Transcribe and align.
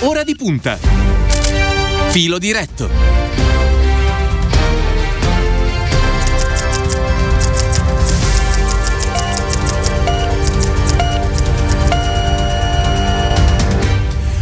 Ora 0.00 0.22
di 0.22 0.36
punta. 0.36 0.78
Filo 2.10 2.38
diretto. 2.38 2.88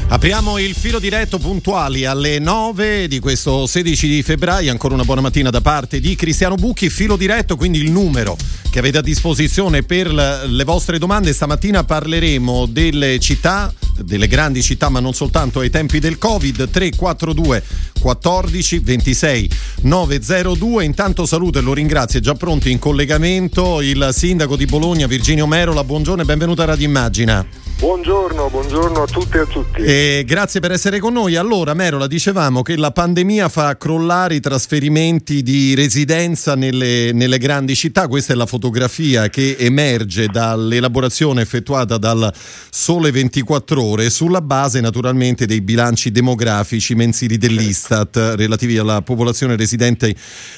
Apriamo 0.09 0.59
il 0.59 0.75
filo 0.75 0.99
diretto 0.99 1.39
puntuali 1.39 2.05
alle 2.05 2.39
9 2.39 3.09
di 3.09 3.19
questo 3.19 3.67
16 3.67 4.09
di 4.09 4.23
febbraio. 4.23 4.71
Ancora 4.71 4.93
una 4.93 5.05
buona 5.05 5.23
mattina 5.23 5.49
da 5.49 5.63
parte 5.63 6.01
di 6.01 6.15
Cristiano 6.17 6.57
Bucchi. 6.57 6.91
Filo 6.91 7.17
diretto, 7.17 7.57
quindi 7.57 7.79
il 7.79 7.91
numero 7.91 8.37
che 8.77 8.83
avete 8.83 8.99
a 8.99 9.03
disposizione 9.03 9.85
per 9.85 10.13
le 10.13 10.65
vostre 10.65 10.99
domande. 10.99 11.33
Stamattina 11.33 11.83
parleremo 11.85 12.67
delle 12.67 13.19
città, 13.21 13.73
delle 13.99 14.29
grandi 14.29 14.63
città, 14.63 14.91
ma 14.91 15.01
non 15.01 15.15
soltanto 15.15 15.61
ai 15.61 15.71
tempi 15.71 15.99
del 15.99 16.19
Covid. 16.19 16.69
342 16.69 17.63
14 17.99 18.79
26 18.81 19.51
902. 19.81 20.85
Intanto 20.85 21.25
saluto 21.25 21.59
e 21.59 21.63
lo 21.63 21.73
ringrazio. 21.73 22.19
È 22.19 22.23
già 22.23 22.35
pronto 22.35 22.69
in 22.69 22.79
collegamento 22.79 23.81
il 23.81 24.11
sindaco 24.13 24.57
di 24.57 24.67
Bologna, 24.67 25.07
Virginio 25.07 25.47
Merola. 25.47 25.83
Buongiorno 25.83 26.21
e 26.21 26.27
benvenuto 26.27 26.61
a 26.61 26.67
Radio 26.67 26.87
Immagina. 26.87 27.66
Buongiorno, 27.79 28.49
buongiorno 28.49 29.03
a 29.03 29.07
tutti 29.07 29.37
e 29.37 29.41
a 29.41 29.45
tutti. 29.45 29.83
E 29.83 30.25
grazie 30.27 30.61
per 30.61 30.73
essere 30.73 30.99
con 30.99 31.13
noi. 31.13 31.37
Allora, 31.37 31.75
Merola, 31.75 32.07
dicevamo 32.07 32.63
che 32.63 32.75
la 32.75 32.91
pandemia 32.91 33.51
fa 33.51 33.77
crollare 33.77 34.37
i 34.37 34.41
trasferimenti 34.41 35.43
di 35.43 35.75
residenza 35.75 36.55
nelle, 36.55 37.13
nelle, 37.13 37.37
grandi 37.37 37.77
città. 37.77 38.09
Questa 38.09 38.33
è 38.33 38.37
la 38.37 38.47
fotografia 38.47 39.29
che 39.29 39.57
emerge 39.59 40.29
dall'elaborazione 40.29 41.43
effettuata 41.43 41.99
dal 41.99 42.33
Sole 42.71 43.11
24 43.11 43.83
Ore 43.83 44.09
sulla 44.09 44.41
base 44.41 44.81
naturalmente 44.81 45.45
dei 45.45 45.61
bilanci 45.61 46.11
demografici 46.11 46.95
mensili 46.95 47.37
dell'Istat 47.37 48.37
relativi 48.37 48.79
alla 48.79 49.03
popolazione 49.03 49.55
residente 49.55 50.17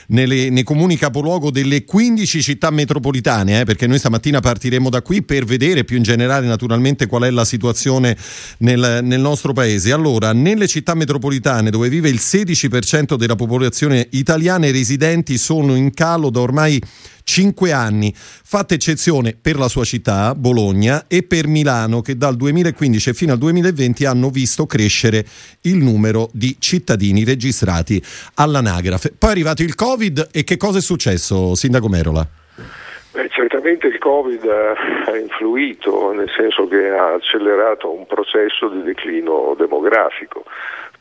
nelle, 0.08 0.50
nei 0.50 0.62
comuni 0.62 0.97
capoluogo 0.97 1.50
delle 1.50 1.84
15 1.84 2.42
città 2.42 2.70
metropolitane, 2.70 3.62
eh, 3.62 3.64
perché 3.64 3.88
noi 3.88 3.98
stamattina 3.98 4.38
partiremo 4.38 4.88
da 4.88 5.03
qui 5.03 5.25
per 5.25 5.44
vedere 5.44 5.82
più 5.82 5.97
in 5.97 6.05
generale 6.05 6.47
naturalmente 6.47 7.06
qual 7.08 7.22
è 7.22 7.30
la 7.30 7.44
situazione 7.44 8.16
nel, 8.58 9.00
nel 9.02 9.20
nostro 9.20 9.52
paese. 9.52 9.90
Allora, 9.92 10.32
nelle 10.32 10.68
città 10.68 10.94
metropolitane 10.94 11.70
dove 11.70 11.88
vive 11.88 12.08
il 12.08 12.20
16% 12.22 13.16
della 13.16 13.34
popolazione 13.34 14.06
italiana, 14.10 14.66
i 14.66 14.70
residenti 14.70 15.36
sono 15.36 15.74
in 15.74 15.92
calo 15.92 16.30
da 16.30 16.40
ormai 16.40 16.80
5 17.28 17.72
anni, 17.72 18.14
fatta 18.16 18.72
eccezione 18.72 19.36
per 19.38 19.58
la 19.58 19.68
sua 19.68 19.84
città, 19.84 20.34
Bologna, 20.34 21.06
e 21.08 21.22
per 21.24 21.46
Milano, 21.46 22.00
che 22.00 22.16
dal 22.16 22.36
2015 22.36 23.12
fino 23.12 23.32
al 23.32 23.38
2020 23.38 24.06
hanno 24.06 24.30
visto 24.30 24.64
crescere 24.64 25.26
il 25.62 25.76
numero 25.76 26.30
di 26.32 26.56
cittadini 26.58 27.24
registrati 27.24 28.02
all'anagrafe. 28.34 29.12
Poi 29.16 29.28
è 29.28 29.32
arrivato 29.32 29.62
il 29.62 29.74
Covid 29.74 30.28
e 30.32 30.42
che 30.44 30.56
cosa 30.56 30.78
è 30.78 30.82
successo, 30.82 31.54
Sindaco 31.54 31.88
Merola? 31.88 32.38
Beh, 33.19 33.30
certamente 33.30 33.88
il 33.88 33.98
Covid 33.98 34.44
ha 34.44 35.16
influito, 35.16 36.12
nel 36.12 36.30
senso 36.30 36.69
che 36.69 36.88
ha 36.88 37.14
accelerato 37.14 37.91
un 37.91 38.06
processo 38.06 38.69
di 38.69 38.80
declino 38.84 39.56
demografico. 39.58 40.44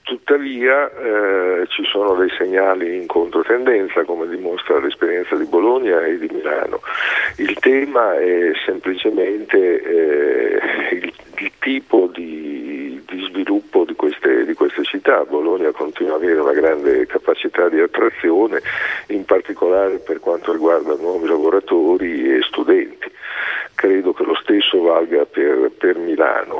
Tuttavia 0.07 0.89
eh, 0.89 1.67
ci 1.67 1.83
sono 1.83 2.13
dei 2.15 2.29
segnali 2.37 2.95
in 2.95 3.07
controtendenza, 3.07 4.05
come 4.05 4.25
dimostra 4.29 4.79
l'esperienza 4.79 5.35
di 5.35 5.43
Bologna 5.43 5.99
e 6.05 6.17
di 6.17 6.29
Milano. 6.31 6.79
Il 7.35 7.53
tema 7.55 8.17
è 8.17 8.51
semplicemente 8.65 9.57
eh, 9.57 10.95
il, 10.95 11.13
il, 11.39 11.51
tipo 11.59 12.09
di, 12.13 13.03
di 13.05 13.27
sviluppo 13.29 13.83
di 13.83 13.95
queste, 13.95 14.45
di 14.45 14.53
queste, 14.53 14.85
città. 14.85 15.25
Bologna 15.25 15.71
continua 15.71 16.15
ad 16.15 16.23
avere 16.23 16.39
una 16.39 16.53
grande 16.53 17.05
capacità 17.05 17.67
di 17.67 17.81
attrazione, 17.81 18.61
in 19.07 19.25
particolare 19.25 19.97
per 19.97 20.21
quanto 20.21 20.53
riguarda 20.53 20.95
nuovi 20.95 21.27
lavoratori 21.27 22.33
e 22.33 22.41
studenti 22.43 23.11
credo 23.77 24.11
che 24.11 24.23
lo 24.23 24.35
stesso 24.41 24.81
valga 24.81 25.25
per, 25.25 25.71
per, 25.77 25.97
Milano, 25.97 26.59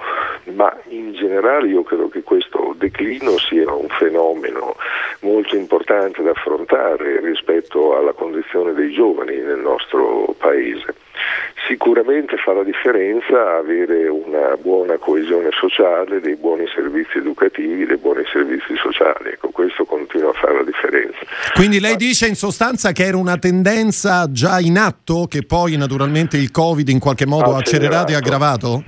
ma 0.53 0.75
in 0.89 1.13
generale 1.13 1.67
io 1.67 1.83
credo 1.83 2.09
che 2.09 2.23
questo 2.23 2.75
declino 2.77 3.37
sia 3.37 3.71
un 3.71 3.87
fenomeno 3.89 4.75
molto 5.21 5.55
importante 5.55 6.21
da 6.21 6.31
affrontare 6.31 7.19
rispetto 7.21 7.97
alla 7.97 8.13
condizione 8.13 8.73
dei 8.73 8.91
giovani 8.91 9.35
nel 9.37 9.59
nostro 9.59 10.35
Paese. 10.37 10.93
Sicuramente 11.67 12.37
fa 12.37 12.53
la 12.53 12.63
differenza 12.63 13.57
avere 13.57 14.07
una 14.07 14.55
buona 14.55 14.97
coesione 14.97 15.49
sociale, 15.51 16.21
dei 16.21 16.35
buoni 16.35 16.65
servizi 16.73 17.17
educativi, 17.17 17.85
dei 17.85 17.97
buoni 17.97 18.23
servizi 18.31 18.75
sociali. 18.77 19.31
Ecco, 19.31 19.49
questo 19.49 19.83
continua 19.83 20.29
a 20.29 20.33
fare 20.33 20.53
la 20.55 20.63
differenza. 20.63 21.17
Quindi 21.53 21.79
lei 21.79 21.91
Ma... 21.91 21.97
dice 21.97 22.27
in 22.27 22.35
sostanza 22.35 22.91
che 22.93 23.03
era 23.03 23.17
una 23.17 23.37
tendenza 23.37 24.31
già 24.31 24.59
in 24.59 24.77
atto, 24.77 25.25
che 25.27 25.43
poi 25.43 25.75
naturalmente 25.75 26.37
il 26.37 26.51
Covid 26.51 26.87
in 26.87 26.99
qualche 26.99 27.25
modo 27.25 27.55
ha 27.55 27.57
accelerato 27.57 28.11
e 28.11 28.15
aggravato? 28.15 28.83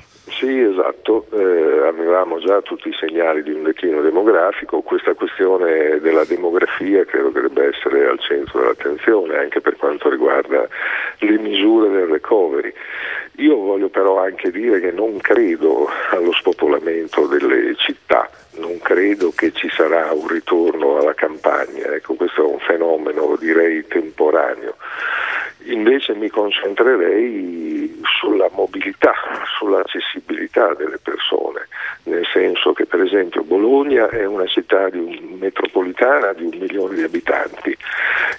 Avevamo 2.20 2.46
già 2.46 2.62
tutti 2.62 2.90
i 2.90 2.98
segnali 3.00 3.42
di 3.44 3.54
un 3.54 3.64
declino 3.64 4.02
demografico, 4.02 4.82
questa 4.82 5.14
questione 5.14 6.02
della 6.02 6.26
demografia 6.26 7.06
credo 7.06 7.32
che 7.32 7.40
debba 7.40 7.64
essere 7.64 8.08
al 8.08 8.20
centro 8.20 8.60
dell'attenzione 8.60 9.38
anche 9.38 9.62
per 9.62 9.78
quanto 9.78 10.10
riguarda 10.10 10.68
le 11.20 11.38
misure 11.38 11.90
del 11.90 12.08
recovery. 12.08 12.74
Io 13.38 13.56
voglio 13.56 13.88
però 13.88 14.20
anche 14.20 14.52
dire 14.52 14.82
che 14.82 14.92
non 14.92 15.18
credo 15.20 15.88
allo 16.10 16.34
spopolamento 16.34 17.26
delle 17.26 17.74
città, 17.78 18.30
non 18.58 18.80
credo 18.80 19.32
che 19.34 19.54
ci 19.54 19.70
sarà 19.70 20.12
un 20.12 20.28
ritorno 20.28 20.98
alla 20.98 21.14
campagna, 21.14 21.86
ecco, 21.94 22.16
questo 22.16 22.44
è 22.44 22.52
un 22.52 22.60
fenomeno 22.60 23.38
direi 23.40 23.88
temporaneo. 23.88 24.76
Invece 25.66 26.16
mi 26.16 26.30
concentrerei 26.30 28.00
sulla 28.20 28.50
mobilità, 28.54 29.14
sull'accessibilità 29.58 30.74
delle 30.74 31.00
persone, 31.02 31.68
nel 32.04 32.26
senso 32.32 32.74
che 32.74 32.86
per 32.86 33.02
esempio 33.02 33.44
Bologna 33.44 34.10
è 34.10 34.26
una 34.26 34.46
città 34.46 34.90
di 34.90 35.00
un, 35.00 35.38
metropolitana 35.40 36.34
di 36.34 36.44
un 36.44 36.58
milione 36.58 36.96
di 36.96 37.04
abitanti. 37.04 37.76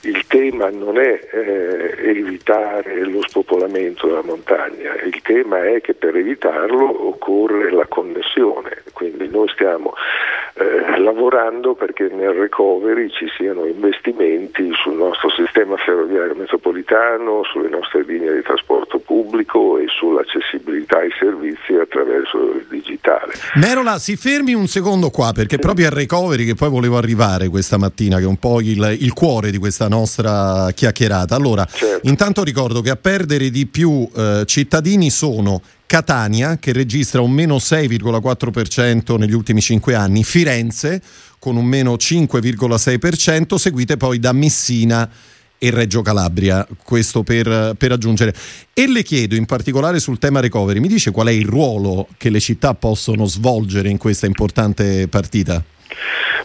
Il 0.03 0.26
tema 0.26 0.70
non 0.70 0.98
è 0.98 1.20
eh, 1.32 1.94
evitare 2.09 3.04
lo 3.04 3.20
spopolamento 3.22 4.06
della 4.06 4.22
montagna, 4.22 4.94
il 5.03 5.20
tema 5.20 5.66
è 5.66 5.80
che 5.82 5.94
per 5.94 6.16
evitarlo 6.16 7.09
occorre 7.09 7.70
la 7.70 7.86
connessione, 7.86 8.82
quindi 8.92 9.28
noi 9.28 9.48
stiamo 9.48 9.92
eh, 10.54 10.98
lavorando 10.98 11.75
perché 11.75 12.09
nel 12.09 12.32
recovery 12.32 13.09
ci 13.10 13.28
siano 13.36 13.64
investimenti 13.64 14.70
sul 14.75 14.94
nostro 14.94 15.30
sistema 15.30 15.76
ferroviario 15.76 16.34
metropolitano, 16.34 17.09
sulle 17.50 17.69
nostre 17.69 18.04
linee 18.04 18.34
di 18.34 18.43
trasporto 18.43 18.98
pubblico 18.98 19.78
e 19.78 19.87
sull'accessibilità 19.88 20.98
ai 20.98 21.10
servizi 21.19 21.75
attraverso 21.75 22.38
il 22.54 22.66
digitale. 22.69 23.34
Merola, 23.54 23.98
si 23.98 24.16
fermi 24.16 24.54
un 24.54 24.66
secondo 24.66 25.10
qua 25.10 25.32
perché 25.32 25.59
proprio 25.59 25.87
al 25.87 25.93
recovery 25.93 26.44
che 26.44 26.54
poi 26.54 26.69
volevo 26.69 26.97
arrivare 26.97 27.48
questa 27.48 27.76
mattina, 27.76 28.19
che 28.19 28.25
è 28.25 28.26
un 28.26 28.38
po' 28.38 28.60
il, 28.60 28.97
il 29.00 29.12
cuore 29.12 29.50
di 29.50 29.59
questa 29.59 29.88
nostra 29.88 30.71
chiacchierata. 30.72 31.34
Allora, 31.34 31.65
certo. 31.65 32.06
intanto 32.09 32.44
ricordo 32.44 32.81
che 32.81 32.91
a 32.91 32.97
perdere 32.97 33.50
di 33.50 33.66
più 33.66 34.09
eh, 34.15 34.44
cittadini 34.47 35.10
sono 35.10 35.60
Catania 35.87 36.59
che 36.59 36.72
registra 36.72 37.21
un 37.21 37.32
meno 37.32 37.56
6,4% 37.56 39.19
negli 39.19 39.34
ultimi 39.34 39.60
5 39.60 39.94
anni, 39.94 40.22
Firenze 40.22 41.03
con 41.41 41.56
un 41.56 41.65
meno 41.65 41.94
5,6%, 41.94 43.54
seguite 43.56 43.97
poi 43.97 44.21
da 44.21 44.32
Messina 44.32 45.10
e 45.62 45.71
Reggio 45.71 46.00
Calabria, 46.00 46.66
questo 46.82 47.22
per, 47.22 47.75
per, 47.76 47.93
aggiungere. 47.93 48.32
E 48.72 48.88
le 48.88 49.03
chiedo 49.03 49.34
in 49.34 49.44
particolare 49.44 49.98
sul 49.98 50.19
tema 50.19 50.41
recovery, 50.41 50.81
mi 50.81 50.88
dice 50.88 51.10
qual 51.10 51.26
è 51.26 51.32
il 51.32 51.47
ruolo 51.47 52.06
che 52.16 52.31
le 52.31 52.41
città 52.41 52.72
possono 52.72 53.26
svolgere 53.26 53.91
in 53.91 53.98
questa 53.98 54.25
importante 54.25 55.07
partita? 55.09 55.62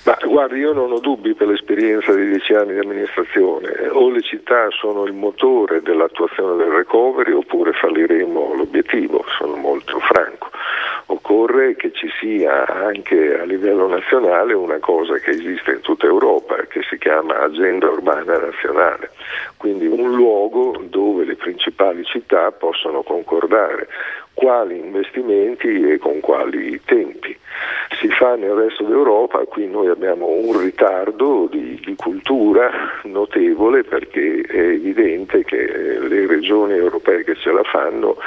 Ma 0.03 0.17
guardi, 0.25 0.59
io 0.59 0.73
non 0.73 0.91
ho 0.91 0.99
dubbi 0.99 1.33
per 1.33 1.47
l'esperienza 1.47 2.13
di 2.13 2.27
dieci 2.27 2.53
anni 2.53 2.73
di 2.73 2.79
amministrazione. 2.79 3.87
O 3.89 4.09
le 4.09 4.21
città 4.21 4.67
sono 4.69 5.05
il 5.05 5.13
motore 5.13 5.81
dell'attuazione 5.81 6.57
del 6.57 6.73
recovery 6.73 7.31
oppure 7.31 7.71
falliremo 7.71 8.53
l'obiettivo, 8.53 9.23
sono 9.37 9.55
molto 9.55 9.97
franco. 9.99 10.49
Occorre 11.07 11.75
che 11.75 11.91
ci 11.91 12.09
sia 12.19 12.65
anche 12.65 13.39
a 13.39 13.43
livello 13.43 13.87
nazionale 13.87 14.53
una 14.53 14.79
cosa 14.79 15.15
che 15.17 15.31
esiste 15.31 15.73
in 15.73 15.81
tutta 15.81 16.07
Europa, 16.07 16.55
che 16.67 16.81
si 16.89 16.97
chiama 16.97 17.41
Agenda 17.41 17.87
Urbana 17.87 18.37
Nazionale, 18.37 19.11
quindi 19.57 19.85
un 19.85 20.15
luogo 20.15 20.81
dove 20.89 21.25
le 21.25 21.35
principali 21.35 22.03
città 22.05 22.51
possono 22.51 23.03
concordare 23.03 23.87
quali 24.35 24.77
investimenti 24.77 25.89
e 25.89 25.97
con 25.97 26.19
quali 26.19 26.79
tempi. 26.85 27.35
Si 27.99 28.09
fa 28.09 28.35
nel 28.35 28.51
resto 28.51 28.83
d'Europa, 28.83 29.39
qui 29.45 29.67
noi 29.67 29.87
abbiamo 29.87 30.27
un 30.27 30.59
ritardo 30.59 31.47
di, 31.49 31.81
di 31.83 31.95
cultura 31.95 32.69
notevole 33.03 33.83
perché 33.83 34.41
è 34.41 34.57
evidente 34.57 35.43
che 35.45 35.97
le 35.99 36.27
regioni 36.27 36.73
europee 36.73 37.23
che 37.23 37.35
ce 37.35 37.51
la 37.51 37.63
fanno 37.63 38.17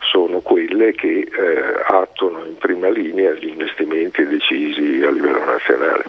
sono 0.00 0.40
quelle 0.40 0.92
che 0.94 1.28
eh, 1.30 1.82
attuano 1.86 2.44
in 2.46 2.56
prima 2.56 2.88
linea 2.88 3.32
gli 3.32 3.48
investimenti 3.48 4.26
decisi 4.26 5.02
a 5.04 5.10
livello 5.10 5.44
nazionale. 5.44 6.04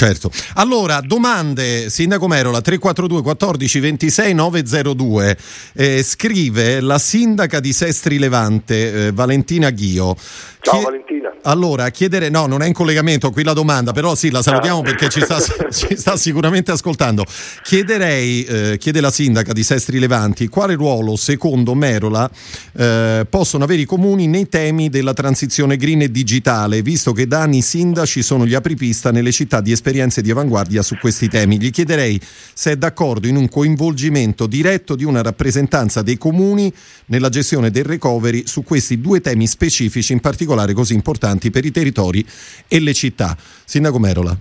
Certo. 0.00 0.30
Allora, 0.54 1.02
domande, 1.02 1.90
Sindaco 1.90 2.26
Merola, 2.26 2.62
342 2.62 3.20
14 3.20 3.80
26 3.80 4.32
902. 4.32 5.36
Eh, 5.74 6.02
scrive 6.02 6.80
la 6.80 6.98
sindaca 6.98 7.60
di 7.60 7.74
Sestri 7.74 8.18
Levante, 8.18 9.08
eh, 9.08 9.12
Valentina 9.12 9.68
Ghio. 9.68 10.16
Ciao 10.60 10.74
Chie- 10.76 10.84
Valentina. 10.84 11.20
Allora, 11.42 11.88
chiedere, 11.88 12.28
no, 12.28 12.46
non 12.46 12.60
è 12.60 12.66
in 12.66 12.74
collegamento 12.74 13.30
qui 13.30 13.42
la 13.44 13.54
domanda, 13.54 13.92
però 13.92 14.14
sì, 14.14 14.30
la 14.30 14.42
salutiamo 14.42 14.80
ah. 14.80 14.82
perché 14.82 15.08
ci 15.08 15.22
sta, 15.22 15.38
ci 15.72 15.96
sta, 15.96 16.16
sicuramente 16.16 16.70
ascoltando. 16.70 17.24
Chiederei, 17.62 18.44
eh, 18.44 18.78
chiede 18.78 19.00
la 19.00 19.10
sindaca 19.10 19.52
di 19.52 19.62
Sestri 19.62 19.98
Levanti, 19.98 20.48
quale 20.48 20.74
ruolo 20.74 21.16
secondo 21.16 21.74
Merola 21.74 22.30
eh, 22.76 23.26
possono 23.28 23.64
avere 23.64 23.82
i 23.82 23.86
comuni 23.86 24.26
nei 24.26 24.48
temi 24.48 24.90
della 24.90 25.14
transizione 25.14 25.78
green 25.78 26.02
e 26.02 26.10
digitale, 26.10 26.82
visto 26.82 27.12
che 27.12 27.26
da 27.26 27.40
anni 27.40 27.58
i 27.58 27.62
sindaci 27.62 28.22
sono 28.22 28.44
gli 28.44 28.54
apripista 28.54 29.10
nelle 29.10 29.32
città 29.32 29.62
di 29.62 29.72
esperienze 29.90 30.22
di 30.22 30.30
avanguardia 30.30 30.82
su 30.82 30.96
questi 30.98 31.28
temi. 31.28 31.58
Gli 31.58 31.70
chiederei 31.70 32.18
se 32.20 32.72
è 32.72 32.76
d'accordo 32.76 33.26
in 33.26 33.34
un 33.34 33.48
coinvolgimento 33.48 34.46
diretto 34.46 34.94
di 34.94 35.04
una 35.04 35.20
rappresentanza 35.20 36.02
dei 36.02 36.16
comuni 36.16 36.72
nella 37.06 37.28
gestione 37.28 37.70
del 37.70 37.84
recovery 37.84 38.46
su 38.46 38.62
questi 38.62 39.00
due 39.00 39.20
temi 39.20 39.46
specifici, 39.46 40.12
in 40.12 40.20
particolare 40.20 40.72
così 40.72 40.94
importanti 40.94 41.50
per 41.50 41.64
i 41.64 41.72
territori 41.72 42.24
e 42.68 42.80
le 42.80 42.92
città. 42.92 43.36
Sindaco 43.64 43.98
Merola. 43.98 44.36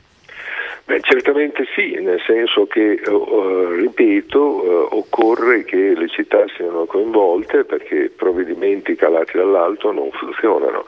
Beh, 0.86 1.02
certamente 1.02 1.66
sì, 1.76 2.00
nel 2.00 2.20
senso 2.26 2.66
che, 2.66 3.00
uh, 3.06 3.76
ripeto, 3.76 4.40
uh, 4.40 4.88
occorre 4.98 5.64
che 5.64 5.94
le 5.96 6.08
città 6.10 6.46
siano 6.56 6.86
coinvolte 6.86 7.64
perché 7.64 8.12
provvedimenti 8.16 8.96
calati 8.96 9.38
dall'alto 9.38 9.92
non 9.92 10.10
funzionano. 10.12 10.86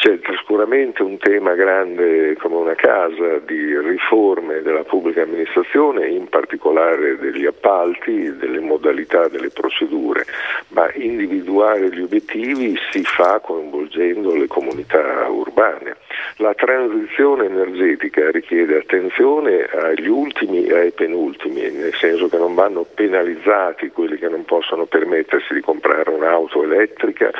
C'è 0.00 0.18
sicuramente 0.38 1.02
un 1.02 1.18
tema 1.18 1.52
grande 1.52 2.34
come 2.38 2.54
una 2.56 2.74
casa 2.74 3.36
di 3.44 3.78
riforme 3.80 4.62
della 4.62 4.82
pubblica 4.82 5.20
amministrazione, 5.20 6.08
in 6.08 6.26
particolare 6.26 7.18
degli 7.18 7.44
appalti, 7.44 8.34
delle 8.38 8.60
modalità, 8.60 9.28
delle 9.28 9.50
procedure, 9.50 10.24
ma 10.68 10.90
individuare 10.94 11.90
gli 11.90 12.00
obiettivi 12.00 12.78
si 12.90 13.02
fa 13.02 13.40
coinvolgendo 13.40 14.34
le 14.34 14.46
comunità 14.46 15.28
urbane. 15.28 15.96
La 16.36 16.54
transizione 16.54 17.44
energetica 17.44 18.30
richiede 18.30 18.78
attenzione 18.78 19.64
agli 19.64 20.08
ultimi 20.08 20.64
e 20.64 20.78
ai 20.78 20.92
penultimi, 20.92 21.70
nel 21.72 21.92
senso 21.92 22.30
che 22.30 22.38
non 22.38 22.54
vanno 22.54 22.86
penalizzati 22.94 23.90
quelli 23.90 24.16
che 24.16 24.28
non 24.30 24.46
possono 24.46 24.86
permettersi 24.86 25.52
di 25.52 25.60
comprare 25.60 26.08
un'auto 26.08 26.62
elettrica 26.62 27.30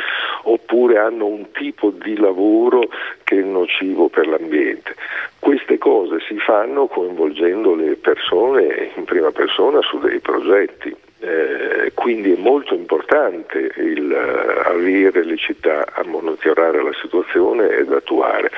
oppure 0.42 0.98
hanno 0.98 1.24
un 1.24 1.50
tipo 1.52 1.90
di 1.90 2.18
lavoro 2.18 2.49
lavoro 2.50 2.88
che 3.22 3.36
nocivo 3.36 4.08
per 4.08 4.26
l'ambiente. 4.26 4.94
Queste 5.38 5.78
cose 5.78 6.18
si 6.26 6.36
fanno 6.38 6.86
coinvolgendo 6.86 7.74
le 7.74 7.96
persone 7.96 8.90
in 8.96 9.04
prima 9.04 9.30
persona 9.30 9.80
su 9.82 9.98
dei 9.98 10.18
progetti. 10.18 10.94
Eh, 11.22 11.92
quindi 11.92 12.32
è 12.32 12.36
molto 12.38 12.74
importante 12.74 13.72
il, 13.76 14.10
uh, 14.10 14.68
avere 14.70 15.22
le 15.22 15.36
città 15.36 15.84
a 15.92 16.02
monitorare 16.06 16.82
la 16.82 16.94
situazione 16.98 17.68
ed 17.68 17.92
attuare 17.92 18.50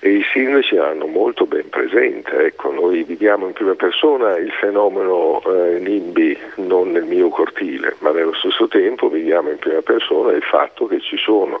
e 0.00 0.14
i 0.14 0.24
sindaci 0.32 0.76
hanno 0.76 1.06
molto 1.06 1.46
ben 1.46 1.68
presente, 1.68 2.46
ecco, 2.46 2.72
noi 2.72 3.04
viviamo 3.04 3.46
in 3.46 3.52
prima 3.52 3.76
persona 3.76 4.36
il 4.38 4.50
fenomeno 4.50 5.40
eh, 5.44 5.78
NIMBY 5.78 6.38
non 6.56 6.90
nel 6.90 7.04
mio 7.04 7.28
cortile, 7.28 7.94
ma 8.00 8.10
nello 8.10 8.34
stesso 8.34 8.66
tempo 8.66 9.08
viviamo 9.08 9.50
in 9.50 9.58
prima 9.58 9.82
persona 9.82 10.32
il 10.32 10.42
fatto 10.42 10.88
che 10.88 10.98
ci 11.00 11.16
sono 11.16 11.60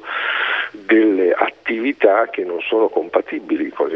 delle 0.72 1.32
attività 1.32 2.28
che 2.28 2.44
non 2.44 2.60
sono 2.60 2.88
compatibili 2.88 3.70
con 3.70 3.88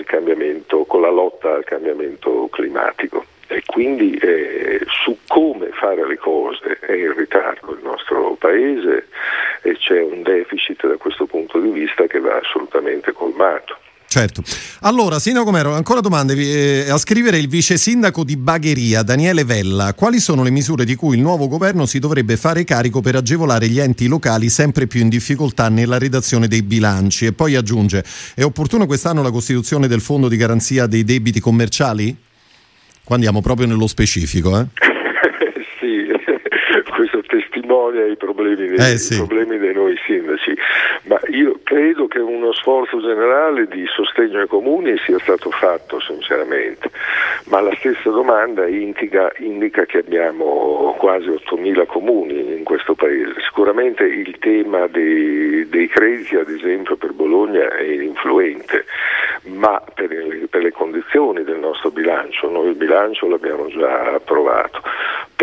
con 0.84 1.00
la 1.00 1.10
lotta 1.10 1.54
al 1.54 1.64
cambiamento 1.64 2.48
climatico 2.50 3.24
e 3.46 3.62
quindi 3.66 4.16
eh, 4.16 4.80
su 4.88 5.18
come 5.28 5.68
fare 5.68 6.06
le 6.06 6.16
cose 6.16 6.78
è 6.80 6.92
in 6.92 7.14
ritardo 7.14 7.72
il 7.72 7.82
nostro 7.82 8.34
Paese 8.38 9.08
e 9.62 9.76
c'è 9.76 10.00
un 10.00 10.22
deficit 10.22 10.86
da 10.86 10.96
questo 10.96 11.26
punto 11.26 11.58
di 11.58 11.70
vista 11.70 12.06
che 12.06 12.20
va 12.20 12.36
assolutamente 12.36 13.12
colmato. 13.12 13.76
Certo. 14.14 14.44
Allora, 14.82 15.18
Sindaco 15.18 15.50
Mero, 15.50 15.74
ancora 15.74 15.98
domande. 15.98 16.36
Eh, 16.36 16.88
a 16.88 16.98
scrivere 16.98 17.36
il 17.36 17.48
vice 17.48 17.76
sindaco 17.76 18.22
di 18.22 18.36
Bagheria, 18.36 19.02
Daniele 19.02 19.42
Vella. 19.42 19.92
Quali 19.92 20.20
sono 20.20 20.44
le 20.44 20.50
misure 20.50 20.84
di 20.84 20.94
cui 20.94 21.16
il 21.16 21.20
nuovo 21.20 21.48
governo 21.48 21.84
si 21.84 21.98
dovrebbe 21.98 22.36
fare 22.36 22.62
carico 22.62 23.00
per 23.00 23.16
agevolare 23.16 23.66
gli 23.66 23.80
enti 23.80 24.06
locali 24.06 24.50
sempre 24.50 24.86
più 24.86 25.00
in 25.00 25.08
difficoltà 25.08 25.68
nella 25.68 25.98
redazione 25.98 26.46
dei 26.46 26.62
bilanci? 26.62 27.26
E 27.26 27.32
poi 27.32 27.56
aggiunge, 27.56 28.04
è 28.36 28.44
opportuno 28.44 28.86
quest'anno 28.86 29.20
la 29.20 29.32
costituzione 29.32 29.88
del 29.88 30.00
fondo 30.00 30.28
di 30.28 30.36
garanzia 30.36 30.86
dei 30.86 31.02
debiti 31.02 31.40
commerciali? 31.40 32.16
Qua 33.02 33.16
andiamo 33.16 33.40
proprio 33.40 33.66
nello 33.66 33.88
specifico, 33.88 34.60
eh? 34.60 34.93
Questo 37.04 37.22
testimonia 37.22 38.06
i 38.06 38.16
problemi, 38.16 38.68
dei, 38.68 38.76
eh 38.76 38.98
sì. 38.98 39.14
i 39.14 39.16
problemi 39.18 39.58
dei 39.58 39.74
noi 39.74 39.96
sindaci, 40.06 40.56
ma 41.04 41.20
io 41.28 41.60
credo 41.62 42.06
che 42.06 42.18
uno 42.18 42.52
sforzo 42.52 43.00
generale 43.00 43.66
di 43.66 43.84
sostegno 43.86 44.40
ai 44.40 44.46
comuni 44.46 44.96
sia 44.98 45.18
stato 45.18 45.50
fatto 45.50 46.00
sinceramente, 46.00 46.90
ma 47.46 47.60
la 47.60 47.74
stessa 47.78 48.10
domanda 48.10 48.66
indica, 48.66 49.30
indica 49.38 49.84
che 49.84 49.98
abbiamo 49.98 50.94
quasi 50.98 51.28
8.000 51.28 51.86
comuni 51.86 52.56
in 52.56 52.64
questo 52.64 52.94
paese. 52.94 53.34
Sicuramente 53.46 54.04
il 54.04 54.38
tema 54.38 54.86
dei, 54.86 55.68
dei 55.68 55.88
crediti, 55.88 56.36
ad 56.36 56.48
esempio 56.48 56.96
per 56.96 57.12
Bologna, 57.12 57.68
è 57.76 57.82
influente, 57.82 58.84
ma 59.44 59.82
per, 59.94 60.08
per 60.48 60.62
le 60.62 60.72
condizioni 60.72 61.44
del 61.44 61.58
nostro 61.58 61.90
bilancio, 61.90 62.48
noi 62.48 62.68
il 62.68 62.76
bilancio 62.76 63.28
l'abbiamo 63.28 63.68
già 63.68 64.14
approvato, 64.14 64.80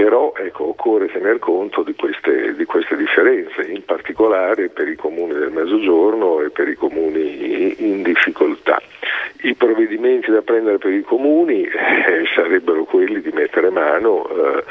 però 0.01 0.33
ecco, 0.35 0.69
occorre 0.69 1.11
tener 1.11 1.37
conto 1.37 1.83
di 1.83 1.93
queste, 1.93 2.55
di 2.55 2.65
queste 2.65 2.95
differenze, 2.95 3.61
in 3.61 3.85
particolare 3.85 4.69
per 4.69 4.87
i 4.87 4.95
comuni 4.95 5.33
del 5.33 5.51
Mezzogiorno 5.51 6.41
e 6.41 6.49
per 6.49 6.67
i 6.67 6.73
comuni 6.73 7.75
in 7.77 8.01
difficoltà. 8.01 8.81
I 9.43 9.53
provvedimenti 9.53 10.31
da 10.31 10.41
prendere 10.41 10.79
per 10.79 10.91
i 10.91 11.03
comuni 11.03 11.65
eh, 11.65 12.25
sarebbero 12.33 12.85
quelli 12.85 13.21
di 13.21 13.29
mettere 13.31 13.69
mano, 13.69 14.27
eh, 14.27 14.63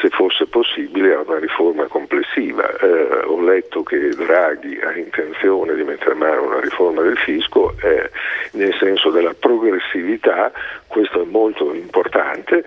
se 0.00 0.08
fosse 0.08 0.46
possibile, 0.46 1.12
a 1.12 1.20
una 1.26 1.38
riforma 1.38 1.84
complessiva. 1.84 2.66
Eh, 2.78 3.24
ho 3.26 3.42
letto 3.42 3.82
che 3.82 4.08
Draghi 4.08 4.80
ha 4.80 4.96
intenzione 4.96 5.74
di 5.74 5.82
mettere 5.82 6.14
mano 6.14 6.40
a 6.40 6.46
una 6.46 6.60
riforma 6.60 7.02
del 7.02 7.18
fisco, 7.18 7.74
eh, 7.82 8.10
nel 8.52 8.74
senso 8.78 9.10
della 9.10 9.34
progressività, 9.38 10.50
questo 10.86 11.20
è 11.20 11.26
molto 11.26 11.74
importante. 11.74 12.64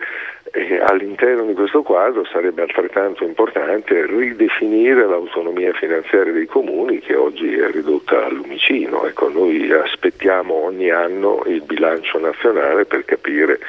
E 0.53 0.81
all'interno 0.81 1.46
di 1.46 1.53
questo 1.53 1.81
quadro 1.81 2.25
sarebbe 2.25 2.63
altrettanto 2.63 3.24
importante 3.24 4.05
ridefinire 4.05 5.08
l'autonomia 5.08 5.72
finanziaria 5.72 6.34
dei 6.34 6.46
comuni 6.46 7.00
che 7.00 7.15
oggi 7.15 7.58
è 7.58 7.72
ridotta 7.72 8.25
al 8.25 8.34
lumicino. 8.34 9.05
Ecco, 9.05 9.29
noi 9.29 9.72
aspettiamo 9.72 10.53
ogni 10.53 10.89
anno 10.89 11.41
il 11.46 11.62
bilancio 11.62 12.20
nazionale 12.20 12.84
per 12.84 13.05
capire 13.05 13.60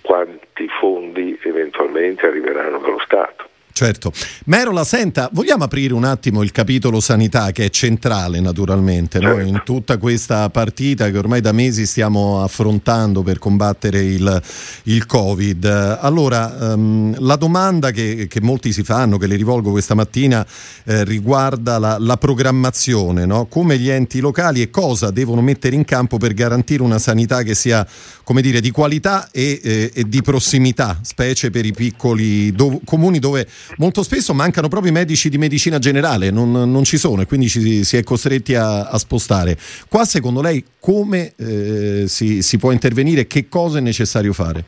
quanti 0.00 0.66
fondi 0.80 1.38
eventualmente 1.42 2.26
arriveranno 2.26 2.78
dallo 2.78 3.00
Stato. 3.00 3.49
Certo. 3.72 4.12
Merola, 4.46 4.84
senta, 4.84 5.30
vogliamo 5.32 5.64
aprire 5.64 5.94
un 5.94 6.04
attimo 6.04 6.42
il 6.42 6.52
capitolo 6.52 7.00
sanità 7.00 7.50
che 7.52 7.66
è 7.66 7.70
centrale 7.70 8.40
naturalmente 8.40 9.18
no? 9.20 9.38
in 9.40 9.62
tutta 9.64 9.96
questa 9.96 10.50
partita 10.50 11.10
che 11.10 11.16
ormai 11.16 11.40
da 11.40 11.52
mesi 11.52 11.86
stiamo 11.86 12.42
affrontando 12.42 13.22
per 13.22 13.38
combattere 13.38 14.02
il, 14.02 14.42
il 14.84 15.06
Covid. 15.06 15.98
Allora, 16.00 16.74
um, 16.74 17.14
la 17.20 17.36
domanda 17.36 17.90
che, 17.90 18.26
che, 18.28 18.40
molti 18.40 18.72
si 18.72 18.82
fanno, 18.82 19.16
che 19.16 19.26
le 19.26 19.36
rivolgo 19.36 19.70
questa 19.70 19.94
mattina, 19.94 20.46
eh, 20.84 21.04
riguarda 21.04 21.78
la, 21.78 21.96
la 21.98 22.16
programmazione, 22.16 23.24
no? 23.24 23.46
come 23.46 23.78
gli 23.78 23.88
enti 23.88 24.20
locali 24.20 24.60
e 24.60 24.70
cosa 24.70 25.10
devono 25.10 25.40
mettere 25.40 25.74
in 25.74 25.84
campo 25.84 26.18
per 26.18 26.34
garantire 26.34 26.82
una 26.82 26.98
sanità 26.98 27.42
che 27.42 27.54
sia 27.54 27.86
come 28.30 28.42
dire, 28.42 28.60
di 28.60 28.70
qualità 28.70 29.28
e, 29.32 29.60
eh, 29.60 29.90
e 29.92 30.08
di 30.08 30.22
prossimità, 30.22 31.00
specie 31.02 31.50
per 31.50 31.66
i 31.66 31.72
piccoli 31.72 32.52
dov- 32.52 32.80
comuni 32.84 33.18
dove 33.18 33.44
molto 33.76 34.02
spesso 34.02 34.34
mancano 34.34 34.68
proprio 34.68 34.90
i 34.90 34.94
medici 34.94 35.28
di 35.28 35.38
medicina 35.38 35.78
generale, 35.78 36.30
non, 36.30 36.50
non 36.50 36.84
ci 36.84 36.98
sono 36.98 37.22
e 37.22 37.26
quindi 37.26 37.48
ci, 37.48 37.84
si 37.84 37.96
è 37.96 38.02
costretti 38.02 38.54
a, 38.54 38.86
a 38.86 38.98
spostare. 38.98 39.56
Qua 39.88 40.04
secondo 40.04 40.40
lei 40.40 40.64
come 40.78 41.32
eh, 41.36 42.04
si, 42.06 42.42
si 42.42 42.58
può 42.58 42.72
intervenire? 42.72 43.26
Che 43.26 43.48
cosa 43.48 43.78
è 43.78 43.80
necessario 43.80 44.32
fare? 44.32 44.64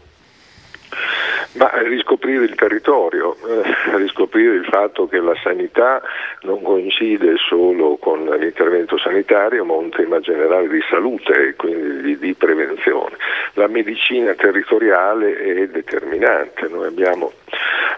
Ma 1.54 1.70
riscoprire 1.82 2.44
il 2.44 2.54
territorio, 2.54 3.36
eh, 3.36 3.96
riscoprire 3.98 4.54
il 4.54 4.64
fatto 4.64 5.06
che 5.06 5.18
la 5.18 5.34
sanità 5.42 6.00
non 6.42 6.62
coincide 6.62 7.34
solo 7.36 7.96
con 7.96 8.24
l'intervento 8.24 8.96
sanitario, 8.96 9.62
ma 9.62 9.74
un 9.74 9.90
tema 9.90 10.18
generale 10.20 10.68
di 10.68 10.80
salute 10.88 11.48
e 11.48 11.54
quindi 11.54 12.00
di, 12.00 12.18
di 12.18 12.34
prevenzione. 12.34 13.16
La 13.54 13.66
medicina 13.66 14.32
territoriale 14.32 15.36
è 15.36 15.66
determinante, 15.66 16.68
noi 16.68 16.86
abbiamo 16.86 17.32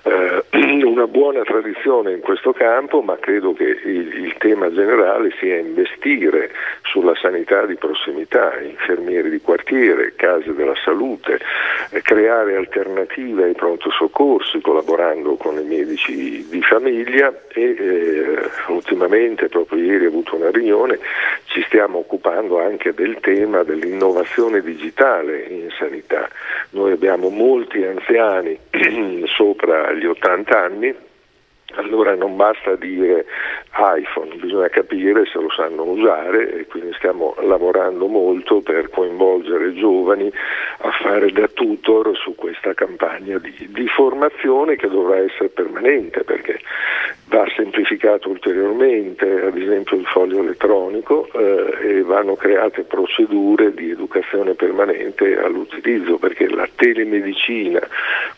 eh, 0.05 0.45
una 0.85 1.07
buona 1.07 1.43
tradizione 1.43 2.13
in 2.13 2.21
questo 2.21 2.53
campo, 2.53 3.01
ma 3.01 3.17
credo 3.17 3.53
che 3.53 3.65
il, 3.65 4.25
il, 4.25 4.35
tema 4.39 4.71
generale 4.71 5.33
sia 5.39 5.57
investire 5.57 6.51
sulla 6.83 7.15
sanità 7.15 7.65
di 7.65 7.77
prossimità, 7.77 8.61
infermieri 8.61 9.31
di 9.31 9.41
quartiere, 9.41 10.13
case 10.17 10.53
della 10.55 10.75
salute, 10.85 11.41
eh, 11.91 12.03
creare 12.03 12.57
alternative 12.57 13.45
ai 13.45 13.55
pronto 13.55 13.91
soccorsi 13.91 14.61
collaborando 14.61 15.37
con 15.37 15.59
i 15.59 15.65
medici 15.65 16.47
di 16.49 16.63
famiglia 16.63 17.33
e 17.49 17.63
eh, 17.63 18.51
ultimamente, 18.69 19.49
proprio 19.49 19.83
ieri 19.83 20.07
ho 20.07 20.09
avuto 20.09 20.37
una 20.37 20.51
riunione, 20.51 20.99
ci 21.47 21.63
stiamo 21.63 21.99
occupando 21.99 22.61
anche 22.61 22.93
del 22.93 23.19
tema 23.21 23.63
dell'innovazione 23.63 24.61
digitale 24.61 25.47
in 25.49 25.69
sanità. 25.79 26.29
Noi 26.71 26.93
abbiamo 26.93 27.29
molti 27.31 27.85
anziani 27.85 28.59
sopra 29.45 29.93
gli 29.93 30.07
80 30.07 30.59
anni 30.59 30.95
allora 31.77 32.15
non 32.15 32.37
basta 32.37 32.75
dire 32.77 33.27
iPhone, 33.77 34.35
bisogna 34.37 34.69
capire 34.69 35.25
se 35.27 35.39
lo 35.39 35.51
sanno 35.51 35.83
usare 35.83 36.61
e 36.61 36.67
quindi 36.67 36.93
stiamo 36.95 37.35
lavorando 37.41 38.07
molto 38.07 38.61
per 38.61 38.91
coinvolgere 38.91 39.69
i 39.69 39.75
giovani 39.75 40.31
a 40.79 40.91
fare 41.03 41.31
da 41.33 41.49
tutor 41.49 42.17
su 42.17 42.35
questa 42.35 42.75
campagna 42.75 43.39
di, 43.39 43.69
di 43.71 43.87
formazione 43.89 44.77
che 44.77 44.89
dovrà 44.89 45.17
essere 45.19 45.49
permanente 45.49 46.23
perché 46.25 46.61
va 47.27 47.45
semplificato 47.57 48.29
ulteriormente, 48.29 49.47
ad 49.47 49.57
esempio 49.57 49.97
il 49.97 50.07
foglio 50.07 50.41
elettronico 50.41 51.29
eh, 51.33 51.97
e 51.97 52.03
vanno 52.03 52.37
create 52.37 52.83
procedure 52.83 53.73
di 53.75 53.91
educazione 53.91 54.55
permanente 54.55 55.37
all'utilizzo 55.39 56.19
perché 56.19 56.49
la 56.49 56.69
telemedicina 56.75 57.81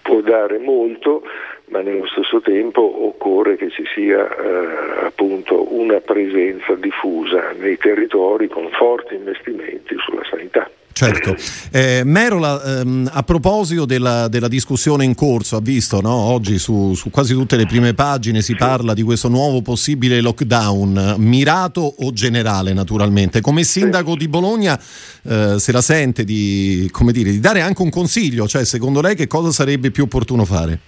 può 0.02 0.20
dare 0.20 0.58
molto 0.58 1.22
ma 1.68 1.80
nello 1.80 2.06
stesso 2.06 2.40
tempo 2.40 2.80
occorre 3.06 3.56
che 3.56 3.70
ci 3.70 3.84
sia 3.94 4.26
eh, 4.26 5.06
appunto 5.06 5.74
una 5.74 6.00
presenza 6.00 6.74
diffusa 6.74 7.52
nei 7.58 7.76
territori 7.76 8.48
con 8.48 8.68
forti 8.70 9.14
investimenti 9.14 9.96
sulla 9.98 10.22
sanità. 10.28 10.70
Certo. 10.96 11.36
Eh, 11.72 12.04
Merola, 12.04 12.80
ehm, 12.80 13.10
a 13.12 13.22
proposito 13.22 13.84
della, 13.84 14.28
della, 14.28 14.48
discussione 14.48 15.04
in 15.04 15.14
corso, 15.14 15.56
ha 15.56 15.60
visto 15.60 16.00
no? 16.00 16.14
oggi 16.14 16.58
su, 16.58 16.94
su, 16.94 17.10
quasi 17.10 17.34
tutte 17.34 17.56
le 17.56 17.66
prime 17.66 17.92
pagine 17.92 18.40
si 18.40 18.56
parla 18.56 18.94
di 18.94 19.02
questo 19.02 19.28
nuovo 19.28 19.60
possibile 19.60 20.22
lockdown, 20.22 21.16
mirato 21.18 21.82
o 21.98 22.12
generale 22.12 22.72
naturalmente. 22.72 23.42
Come 23.42 23.62
sindaco 23.62 24.16
di 24.16 24.26
Bologna 24.26 24.80
eh, 25.24 25.56
se 25.58 25.70
la 25.70 25.82
sente 25.82 26.24
di, 26.24 26.90
dire, 27.10 27.30
di 27.30 27.40
dare 27.40 27.60
anche 27.60 27.82
un 27.82 27.90
consiglio, 27.90 28.48
cioè 28.48 28.64
secondo 28.64 29.02
lei 29.02 29.14
che 29.14 29.26
cosa 29.26 29.50
sarebbe 29.50 29.90
più 29.90 30.04
opportuno 30.04 30.46
fare? 30.46 30.80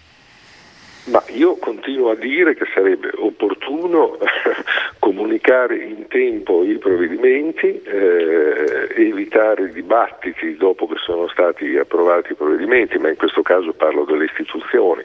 Ma 1.11 1.23
io 1.29 1.57
continuo 1.57 2.11
a 2.11 2.15
dire 2.15 2.55
che 2.55 2.67
sarebbe 2.75 3.11
opportuno 3.17 4.19
comunicare 4.99 5.77
in 5.77 6.07
tempo 6.07 6.63
i 6.65 6.77
provvedimenti, 6.77 7.81
eh, 7.83 8.89
evitare 8.95 9.73
dibattiti 9.73 10.57
dopo 10.57 10.87
che 10.87 10.97
sono 10.99 11.27
stati 11.29 11.77
approvati 11.79 12.33
i 12.33 12.35
provvedimenti, 12.35 12.99
ma 12.99 13.09
in 13.09 13.17
questo 13.17 13.41
caso 13.41 13.73
parlo 13.73 14.05
delle 14.05 14.27
istituzioni, 14.27 15.03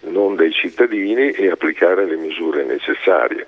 non 0.00 0.36
dei 0.36 0.52
cittadini, 0.52 1.30
e 1.32 1.50
applicare 1.50 2.06
le 2.06 2.16
misure 2.16 2.64
necessarie. 2.64 3.46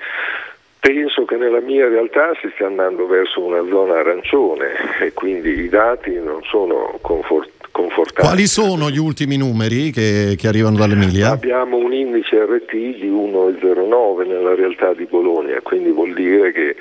Penso 0.80 1.24
che 1.24 1.36
nella 1.36 1.60
mia 1.60 1.88
realtà 1.88 2.32
si 2.40 2.48
stia 2.54 2.66
andando 2.66 3.06
verso 3.06 3.42
una 3.42 3.62
zona 3.68 3.98
arancione 3.98 5.00
e 5.00 5.12
quindi 5.12 5.60
i 5.60 5.68
dati 5.68 6.14
non 6.14 6.42
sono 6.44 6.98
confortanti 7.00 7.58
confortanti. 7.78 8.26
Quali 8.26 8.46
sono 8.46 8.90
gli 8.90 8.98
ultimi 8.98 9.36
numeri 9.36 9.90
che, 9.90 10.34
che 10.36 10.48
arrivano 10.48 10.76
dall'Emilia? 10.76 11.30
Abbiamo 11.30 11.76
un 11.76 11.92
indice 11.92 12.44
RT 12.44 12.70
di 12.72 13.08
1,09 13.08 14.26
nella 14.26 14.54
realtà 14.54 14.92
di 14.94 15.04
Bologna, 15.04 15.60
quindi 15.62 15.90
vuol 15.90 16.12
dire 16.14 16.52
che... 16.52 16.76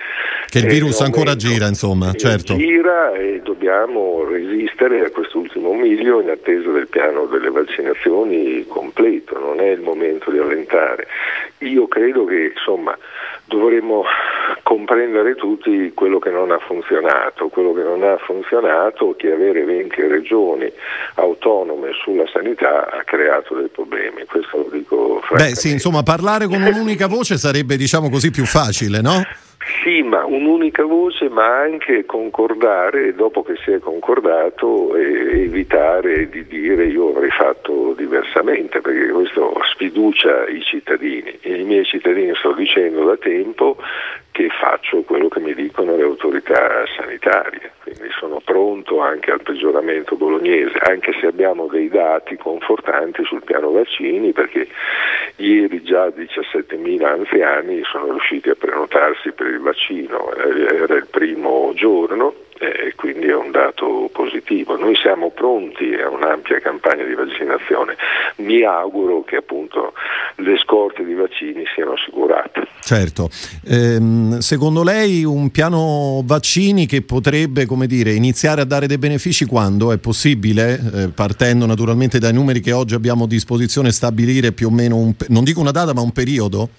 Che 0.48 0.60
il 0.60 0.68
virus 0.68 1.02
ancora 1.02 1.36
gira, 1.36 1.68
insomma, 1.68 2.14
certo. 2.14 2.56
Gira 2.56 3.14
e 3.14 3.42
dobbiamo 3.44 4.24
resistere 4.24 5.06
a 5.06 5.12
quest'ultimo 5.12 5.74
miglio 5.74 6.22
in 6.22 6.30
attesa 6.30 6.72
del 6.72 6.88
piano 6.88 7.26
delle 7.26 7.50
vaccinazioni 7.50 8.66
completo, 8.68 9.38
non 9.38 9.60
è 9.60 9.72
il 9.72 9.82
momento 9.82 10.32
di 10.32 10.40
allentare. 10.40 11.08
Io 11.60 11.88
credo 11.88 12.26
che, 12.26 12.54
insomma, 12.56 12.98
dovremmo 13.48 14.04
comprendere 14.64 15.36
tutti 15.36 15.92
quello 15.94 16.20
che 16.20 16.30
non 16.30 16.52
ha 16.52 16.60
funzionato. 16.60 17.48
Quello 17.48 17.74
che 17.74 17.84
non 17.84 18.04
ha 18.04 18.18
funzionato, 18.18 19.16
che 19.18 19.32
avere 19.32 19.64
20 19.64 20.02
regioni 20.08 20.72
autonome 21.16 21.92
sulla 22.04 22.26
sanità 22.32 22.90
ha 22.90 23.04
creato 23.04 23.56
dei 23.56 23.70
problemi. 23.70 24.26
Questo 24.26 24.58
lo 24.58 24.70
dico 24.70 25.20
francamente. 25.22 25.54
Beh, 25.54 25.56
sì, 25.56 25.72
insomma, 25.72 26.04
parlare 26.04 26.48
con 26.48 26.62
un'unica 26.62 27.08
voce 27.10 27.38
sarebbe, 27.38 27.78
diciamo 27.78 28.10
così, 28.10 28.30
più 28.30 28.46
facile, 28.46 29.02
no? 29.02 29.24
Sì, 29.84 30.02
ma 30.02 30.26
un'unica 30.26 30.84
voce, 30.86 31.30
ma 31.30 31.60
anche 31.60 32.06
concordare 32.06 33.14
dopo 33.14 33.44
che 33.44 33.56
si 33.64 33.72
è 33.72 33.80
concordato 33.80 34.96
evitare 34.96 36.30
di 36.30 36.46
dire 36.46 36.86
io 36.86 37.10
avrei 37.10 37.30
fatto 37.32 37.94
diversamente, 37.98 38.80
perché 38.80 39.08
questo 39.12 39.54
sfiducia 39.74 40.48
i 40.48 40.62
cittadini. 40.62 41.38
E 41.42 41.62
I 41.62 41.64
miei 41.64 41.86
cittadini 41.86 42.34
sto 42.36 42.54
dicendo 42.54 43.06
da 43.06 43.18
tempo 43.18 43.78
che 44.38 44.50
faccio 44.50 45.02
quello 45.02 45.30
che 45.30 45.40
mi 45.40 45.56
dicono 45.56 45.96
le 45.96 46.04
autorità 46.04 46.84
sanitarie, 46.96 47.72
quindi 47.82 48.08
sono 48.20 48.40
pronto 48.46 49.00
anche 49.00 49.32
al 49.32 49.42
peggioramento 49.42 50.16
bolognese, 50.16 50.78
anche 50.78 51.12
se 51.20 51.26
abbiamo 51.26 51.66
dei 51.66 51.88
dati 51.88 52.38
confortanti 52.38 53.24
sul 53.24 53.42
piano 53.44 53.72
vaccini, 53.72 54.34
perché 54.34 54.68
ieri 55.38 55.82
già 55.82 56.10
17.000 56.10 57.04
anziani 57.04 57.82
sono 57.86 58.12
riusciti 58.12 58.50
a 58.50 58.56
prenotarsi 58.56 59.32
per 59.32 59.48
il 59.48 59.60
vaccino, 59.60 60.32
eh, 60.36 60.84
era 60.84 60.94
il 60.94 61.08
primo 61.10 61.72
giorno 61.74 62.46
e 62.60 62.94
quindi 62.96 63.28
è 63.28 63.36
un 63.36 63.52
dato 63.52 64.10
positivo. 64.12 64.78
Noi 64.78 64.96
siamo 64.96 65.32
pronti 65.32 65.94
a 65.94 66.10
un'ampia 66.10 66.60
campagna 66.60 67.04
di 67.04 67.14
vaccinazione, 67.14 67.96
mi 68.38 68.64
auguro 68.64 69.24
che 69.24 69.38
appunto 69.38 69.94
le 70.36 70.58
scorte 70.58 71.04
di 71.04 71.14
vaccini 71.14 71.64
siano 71.74 71.94
assicurate. 71.94 72.68
Certo, 72.82 73.30
ehm, 73.66 74.40
secondo 74.40 74.84
lei 74.84 75.24
un 75.24 75.50
piano 75.52 76.22
vaccini 76.26 76.86
che 76.86 77.02
potrebbe 77.02 77.66
dire, 77.86 78.14
iniziare 78.14 78.62
a 78.62 78.66
dare 78.66 78.88
dei 78.88 78.98
benefici 78.98 79.46
quando 79.46 79.92
è 79.92 79.98
possibile, 79.98 80.80
eh, 80.94 81.08
partendo 81.10 81.66
naturalmente 81.66 82.20
dai 82.20 82.34
numeri 82.34 82.62
che 82.62 82.72
oggi 82.72 82.96
abbiamo 82.96 83.26
a 83.26 83.28
disposizione, 83.28 83.92
stabilire 83.92 84.52
più 84.52 84.68
o 84.68 84.72
meno, 84.72 84.96
un, 84.96 85.14
non 85.28 85.44
dico 85.44 85.60
una 85.60 85.72
data 85.72 85.94
ma 85.94 86.02
un 86.02 86.12
periodo? 86.12 86.70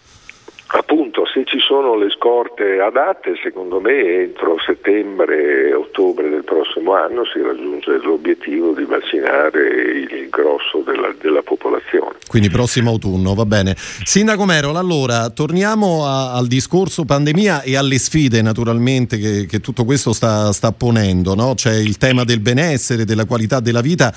Sono 1.69 1.97
le 1.97 2.09
scorte 2.09 2.81
adatte, 2.81 3.35
secondo 3.43 3.79
me 3.79 4.23
entro 4.23 4.57
settembre 4.65 5.69
e 5.69 5.75
ottobre 5.75 6.31
del 6.31 6.43
prossimo 6.43 6.95
anno 6.95 7.27
si 7.27 7.43
raggiunge 7.43 7.99
l'obiettivo 7.99 8.73
di 8.73 8.85
vaccinare 8.85 9.69
il 10.09 10.29
grosso 10.31 10.79
della, 10.79 11.13
della 11.21 11.43
popolazione. 11.43 12.17
Quindi 12.27 12.49
prossimo 12.49 12.89
autunno, 12.89 13.35
va 13.35 13.45
bene. 13.45 13.75
Sindaco 13.77 14.47
Merola, 14.47 14.79
allora 14.79 15.29
torniamo 15.29 16.07
a, 16.07 16.33
al 16.33 16.47
discorso 16.47 17.05
pandemia 17.05 17.61
e 17.61 17.77
alle 17.77 17.99
sfide 17.99 18.41
naturalmente 18.41 19.19
che, 19.19 19.45
che 19.45 19.61
tutto 19.61 19.85
questo 19.85 20.15
sta, 20.15 20.51
sta 20.53 20.73
ponendo. 20.73 21.35
No? 21.35 21.53
C'è 21.55 21.75
il 21.75 21.99
tema 21.99 22.25
del 22.25 22.41
benessere, 22.41 23.05
della 23.05 23.27
qualità 23.27 23.61
della 23.61 23.83
vita 23.83 24.11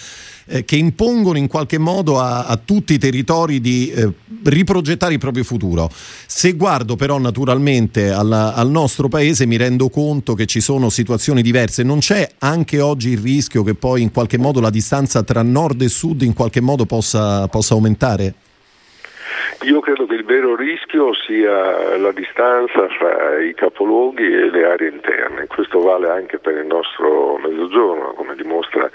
eh, 0.52 0.66
che 0.66 0.76
impongono 0.76 1.38
in 1.38 1.48
qualche 1.48 1.78
modo 1.78 2.20
a, 2.20 2.46
a 2.46 2.58
tutti 2.58 2.94
i 2.94 2.98
territori 2.98 3.62
di 3.62 3.90
eh, 3.90 4.12
riprogettare 4.44 5.14
il 5.14 5.20
proprio 5.20 5.44
futuro. 5.44 5.90
Se 6.28 6.54
guardo 6.54 6.96
però 6.98 7.18
naturalmente 7.18 8.12
alla, 8.12 8.54
al 8.54 8.70
nostro 8.70 9.08
paese 9.08 9.46
mi 9.46 9.56
rendo 9.56 9.90
conto 9.90 10.34
che 10.34 10.46
ci 10.46 10.60
sono 10.60 10.90
situazioni 10.90 11.42
diverse, 11.42 11.84
non 11.84 12.00
c'è 12.00 12.30
anche 12.40 12.82
oggi 12.82 13.10
il 13.10 13.20
rischio 13.20 13.64
che 13.64 13.76
poi 13.76 14.02
in 14.02 14.12
qualche 14.12 14.38
modo 14.38 14.60
la 14.60 14.70
distanza 14.70 15.24
tra 15.24 15.42
nord 15.42 15.82
e 15.82 15.90
sud 15.90 16.22
in 16.22 16.34
qualche 16.34 16.60
modo 16.60 16.86
possa, 16.86 17.48
possa 17.48 17.74
aumentare? 17.74 18.34
Io 19.64 19.80
credo 19.80 20.06
che 20.06 20.16
il 20.16 20.26
vero 20.26 20.56
rischio 20.56 21.14
sia 21.14 21.98
la 21.98 22.12
distanza 22.12 22.88
fra 22.98 23.40
i 23.40 23.54
capoluoghi 23.54 24.24
e 24.24 24.50
le 24.50 24.66
aree 24.66 24.90
interne, 24.90 25.48
questo 25.48 25.80
vale 25.82 26.10
anche 26.10 26.40
per 26.40 26.58
il 26.58 26.66
nostro 26.66 27.38
mezzogiorno, 27.38 28.14
come 28.14 28.36
dimostra 28.36 28.90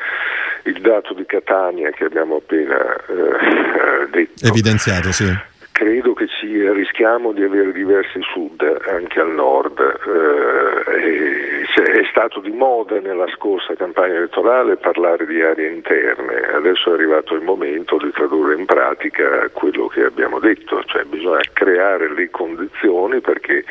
il 0.65 0.81
dato 0.81 1.15
di 1.15 1.25
Catania 1.25 1.91
che 1.91 2.05
abbiamo 2.05 2.37
appena 2.37 2.97
eh, 3.07 4.09
detto. 4.11 4.47
Evidenziato, 4.47 5.13
sì. 5.13 5.55
Credo 5.77 6.15
che 6.15 6.27
ci 6.27 6.67
rischiamo 6.71 7.33
di 7.33 7.43
avere 7.43 7.71
diversi 7.71 8.19
sud 8.33 8.63
anche 8.89 9.21
al 9.21 9.33
nord 9.33 9.79
eh, 9.79 11.57
è 11.83 12.05
stato 12.09 12.41
di 12.41 12.51
moda 12.51 12.99
nella 12.99 13.27
scorsa 13.29 13.75
campagna 13.75 14.15
elettorale 14.15 14.77
parlare 14.77 15.27
di 15.27 15.43
aree 15.43 15.71
interne, 15.71 16.49
adesso 16.55 16.91
è 16.91 16.95
arrivato 16.95 17.35
il 17.35 17.43
momento 17.43 17.99
di 17.99 18.11
tradurre 18.11 18.55
in 18.55 18.65
pratica 18.65 19.51
quello 19.53 19.87
che 19.89 20.05
abbiamo 20.05 20.39
detto, 20.39 20.83
cioè 20.85 21.05
bisogna 21.05 21.43
creare 21.53 22.13
le 22.15 22.31
condizioni 22.31 23.21
perché 23.21 23.65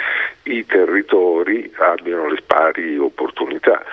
i 0.43 0.63
territori 0.65 1.73
abbiano 1.77 2.29
le 2.29 2.43
pari 2.45 2.99
opportunità. 2.99 3.83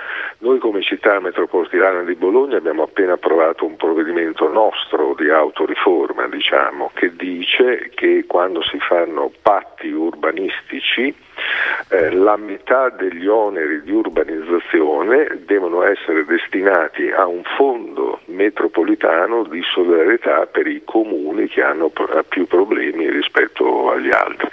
Noi 0.43 0.59
come 0.59 0.81
città 0.81 1.21
metropolitana 1.21 2.03
di 2.03 2.15
Bologna 2.15 2.57
abbiamo 2.57 2.83
appena 2.83 3.13
approvato 3.13 3.65
un 3.65 3.77
provvedimento 3.77 4.51
nostro 4.51 5.15
di 5.17 5.29
autoriforma, 5.29 6.27
diciamo, 6.27 6.91
che 6.93 7.15
dice 7.15 7.89
che 7.95 8.25
quando 8.27 8.61
si 8.61 8.77
fanno 8.77 9.31
patti 9.41 9.89
urbanistici 9.89 11.15
eh, 11.89 12.11
la 12.11 12.37
metà 12.37 12.89
degli 12.89 13.27
oneri 13.27 13.81
di 13.83 13.91
urbanizzazione 13.91 15.41
devono 15.45 15.83
essere 15.83 16.25
destinati 16.25 17.09
a 17.11 17.27
un 17.27 17.43
fondo 17.55 18.19
metropolitano 18.25 19.43
di 19.43 19.61
solidarietà 19.63 20.45
per 20.45 20.67
i 20.67 20.81
comuni 20.85 21.47
che 21.47 21.61
hanno 21.61 21.91
più 22.27 22.47
problemi 22.47 23.09
rispetto 23.09 23.91
agli 23.91 24.11
altri. 24.11 24.49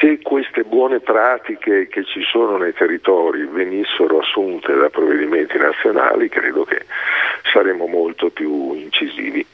Se 0.00 0.20
queste 0.22 0.62
buone 0.62 1.00
pratiche 1.00 1.88
che 1.88 2.04
ci 2.04 2.22
sono 2.22 2.56
nei 2.56 2.72
territori 2.72 3.44
venissero 3.44 4.20
assunte 4.20 4.74
da 4.74 4.88
provvedimenti 4.88 5.58
nazionali, 5.58 6.28
credo 6.28 6.64
che 6.64 6.84
saremmo 7.52 7.86
molto 7.86 8.30
più 8.30 8.72
incisivi. 8.74 9.44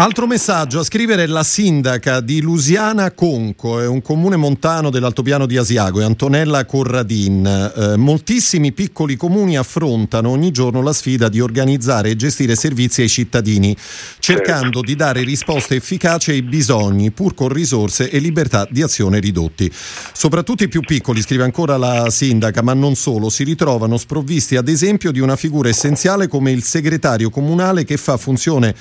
Altro 0.00 0.28
messaggio 0.28 0.78
a 0.78 0.84
scrivere 0.84 1.26
la 1.26 1.42
sindaca 1.42 2.20
di 2.20 2.40
Lusiana 2.40 3.10
Conco, 3.10 3.80
è 3.80 3.86
un 3.88 4.00
comune 4.00 4.36
montano 4.36 4.90
dell'altopiano 4.90 5.44
di 5.44 5.56
Asiago, 5.56 6.00
è 6.00 6.04
Antonella 6.04 6.64
Corradin. 6.66 7.44
Eh, 7.44 7.96
moltissimi 7.96 8.70
piccoli 8.70 9.16
comuni 9.16 9.56
affrontano 9.56 10.28
ogni 10.28 10.52
giorno 10.52 10.82
la 10.82 10.92
sfida 10.92 11.28
di 11.28 11.40
organizzare 11.40 12.10
e 12.10 12.14
gestire 12.14 12.54
servizi 12.54 13.02
ai 13.02 13.08
cittadini, 13.08 13.76
cercando 14.20 14.82
di 14.82 14.94
dare 14.94 15.24
risposte 15.24 15.74
efficaci 15.74 16.30
ai 16.30 16.42
bisogni, 16.42 17.10
pur 17.10 17.34
con 17.34 17.48
risorse 17.48 18.08
e 18.08 18.20
libertà 18.20 18.68
di 18.70 18.82
azione 18.82 19.18
ridotti. 19.18 19.68
Soprattutto 20.12 20.62
i 20.62 20.68
più 20.68 20.80
piccoli, 20.80 21.22
scrive 21.22 21.42
ancora 21.42 21.76
la 21.76 22.08
sindaca, 22.08 22.62
ma 22.62 22.72
non 22.72 22.94
solo, 22.94 23.30
si 23.30 23.42
ritrovano 23.42 23.96
sprovvisti 23.96 24.54
ad 24.54 24.68
esempio 24.68 25.10
di 25.10 25.18
una 25.18 25.34
figura 25.34 25.68
essenziale 25.68 26.28
come 26.28 26.52
il 26.52 26.62
segretario 26.62 27.30
comunale 27.30 27.82
che 27.82 27.96
fa 27.96 28.16
funzione 28.16 28.76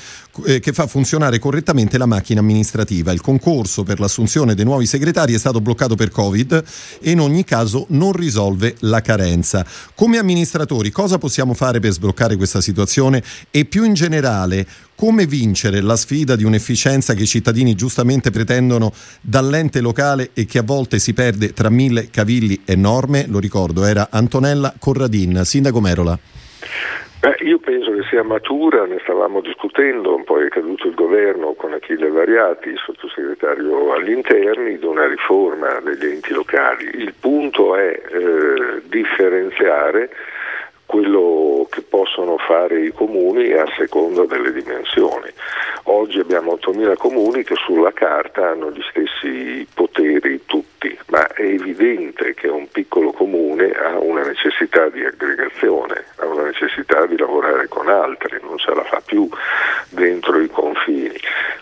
eh, 0.46 0.60
che 0.60 0.74
fa 0.74 0.88
funzionare 1.08 1.40
correttamente 1.40 1.98
la 1.98 2.06
macchina 2.06 2.42
amministrativa. 2.42 3.14
Il 3.14 3.22
concorso 3.22 3.84
per 3.84 4.02
l'assunzione 4.02 4.56
dei 4.56 4.66
nuovi 4.66 4.86
segretari 4.86 5.34
è 5.34 5.38
stato 5.38 5.62
bloccato 5.62 5.96
per 5.96 6.10
Covid 6.10 6.64
e 7.00 7.12
in 7.12 7.22
ogni 7.22 7.46
caso 7.46 7.86
non 7.92 8.12
risolve 8.12 8.76
la 8.80 9.00
carenza. 9.00 9.66
Come 9.96 10.18
amministratori 10.18 10.92
cosa 10.92 11.18
possiamo 11.18 11.54
fare 11.54 11.80
per 11.80 11.94
sbloccare 11.94 12.36
questa 12.36 12.60
situazione 12.60 13.24
e 13.50 13.64
più 13.64 13.86
in 13.86 13.94
generale 13.94 14.68
come 14.96 15.26
vincere 15.26 15.80
la 15.80 15.96
sfida 15.96 16.36
di 16.36 16.44
un'efficienza 16.44 17.14
che 17.14 17.24
i 17.24 17.28
cittadini 17.28 17.74
giustamente 17.74 18.30
pretendono 18.30 18.92
dall'ente 19.22 19.80
locale 19.80 20.32
e 20.34 20.46
che 20.46 20.58
a 20.58 20.64
volte 20.64 21.00
si 21.00 21.14
perde 21.14 21.54
tra 21.54 21.70
mille 21.70 22.10
cavilli 22.10 22.64
e 22.66 22.76
norme? 22.76 23.28
Lo 23.28 23.40
ricordo, 23.40 23.86
era 23.86 24.10
Antonella 24.12 24.74
Corradin, 24.78 25.44
Sindaco 25.46 25.80
Merola. 25.80 26.20
Beh, 27.20 27.38
io 27.40 27.58
penso 27.58 27.92
che 27.92 28.04
sia 28.10 28.22
matura, 28.22 28.86
ne 28.86 29.00
stavamo 29.02 29.42
discutendo, 29.42 30.22
poi 30.24 30.46
è 30.46 30.50
caduto 30.50 30.88
il 30.88 30.94
governo 30.94 31.54
con 31.54 31.74
Achille 31.74 32.10
Variati, 32.10 32.76
sottosegretario 32.78 33.92
agli 33.94 34.12
interni, 34.12 34.78
di 34.78 34.86
una 34.86 35.08
riforma 35.08 35.80
degli 35.80 36.06
enti 36.06 36.32
locali. 36.32 36.86
Il 36.94 37.16
punto 37.20 37.76
è 37.76 37.90
eh, 37.90 38.82
differenziare 38.84 40.12
quello 40.86 41.68
che 41.70 41.82
possono 41.82 42.38
fare 42.38 42.82
i 42.82 42.92
comuni 42.92 43.52
a 43.52 43.66
seconda 43.76 44.26
delle 44.26 44.54
dimensioni. 44.54 45.30
Oggi 45.84 46.20
abbiamo 46.20 46.54
8.000 46.54 46.96
comuni 46.98 47.44
che 47.44 47.56
sulla 47.56 47.92
carta 47.94 48.50
hanno 48.50 48.72
gli 48.72 48.82
stessi 48.90 49.68
poteri 49.74 50.42
tutti, 50.46 50.67
ma 51.08 51.28
è 51.28 51.42
evidente 51.42 52.34
che 52.34 52.48
un 52.48 52.68
piccolo 52.70 53.12
comune 53.12 53.72
ha 53.72 53.98
una 53.98 54.24
necessità 54.24 54.90
di 54.90 55.04
aggregazione, 55.04 56.04
ha 56.18 56.26
una 56.26 56.44
necessità 56.44 57.06
di 57.06 57.18
lavorare 57.18 57.68
con 57.68 57.90
altri, 57.90 58.38
non 58.42 58.58
ce 58.58 58.74
la 58.74 58.84
fa 58.84 59.02
più 59.04 59.28
dentro 59.90 60.40
i 60.40 60.50
confini. 60.50 61.16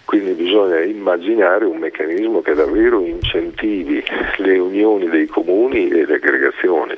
Quindi 0.03 0.33
bisogna 0.33 0.79
immaginare 0.81 1.65
un 1.65 1.77
meccanismo 1.77 2.41
che 2.41 2.53
davvero 2.53 3.03
incentivi 3.05 4.03
le 4.37 4.57
unioni 4.57 5.09
dei 5.09 5.25
comuni 5.27 5.87
e 5.89 6.05
le 6.05 6.15
aggregazioni, 6.15 6.97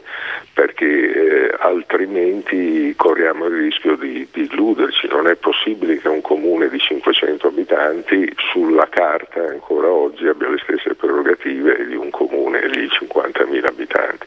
perché 0.58 0.86
eh, 0.88 1.56
altrimenti 1.60 2.92
corriamo 2.96 3.46
il 3.46 3.58
rischio 3.58 3.96
di, 3.96 4.28
di, 4.34 4.50
illuderci. 4.52 5.08
Non 5.08 5.28
è 5.28 5.36
possibile 5.36 6.00
che 6.00 6.08
un 6.08 6.22
comune 6.22 6.68
di 6.68 6.80
500 6.80 7.46
abitanti 7.46 8.34
sulla 8.52 8.88
carta 8.90 9.46
ancora 9.46 9.88
oggi 9.88 10.26
abbia 10.26 10.50
le 10.50 10.58
stesse 10.58 10.96
prerogative 10.96 11.86
di 11.86 11.96
un 11.96 12.10
comune 12.10 12.62
di 12.70 12.88
50.000 12.88 13.66
abitanti. 13.68 14.26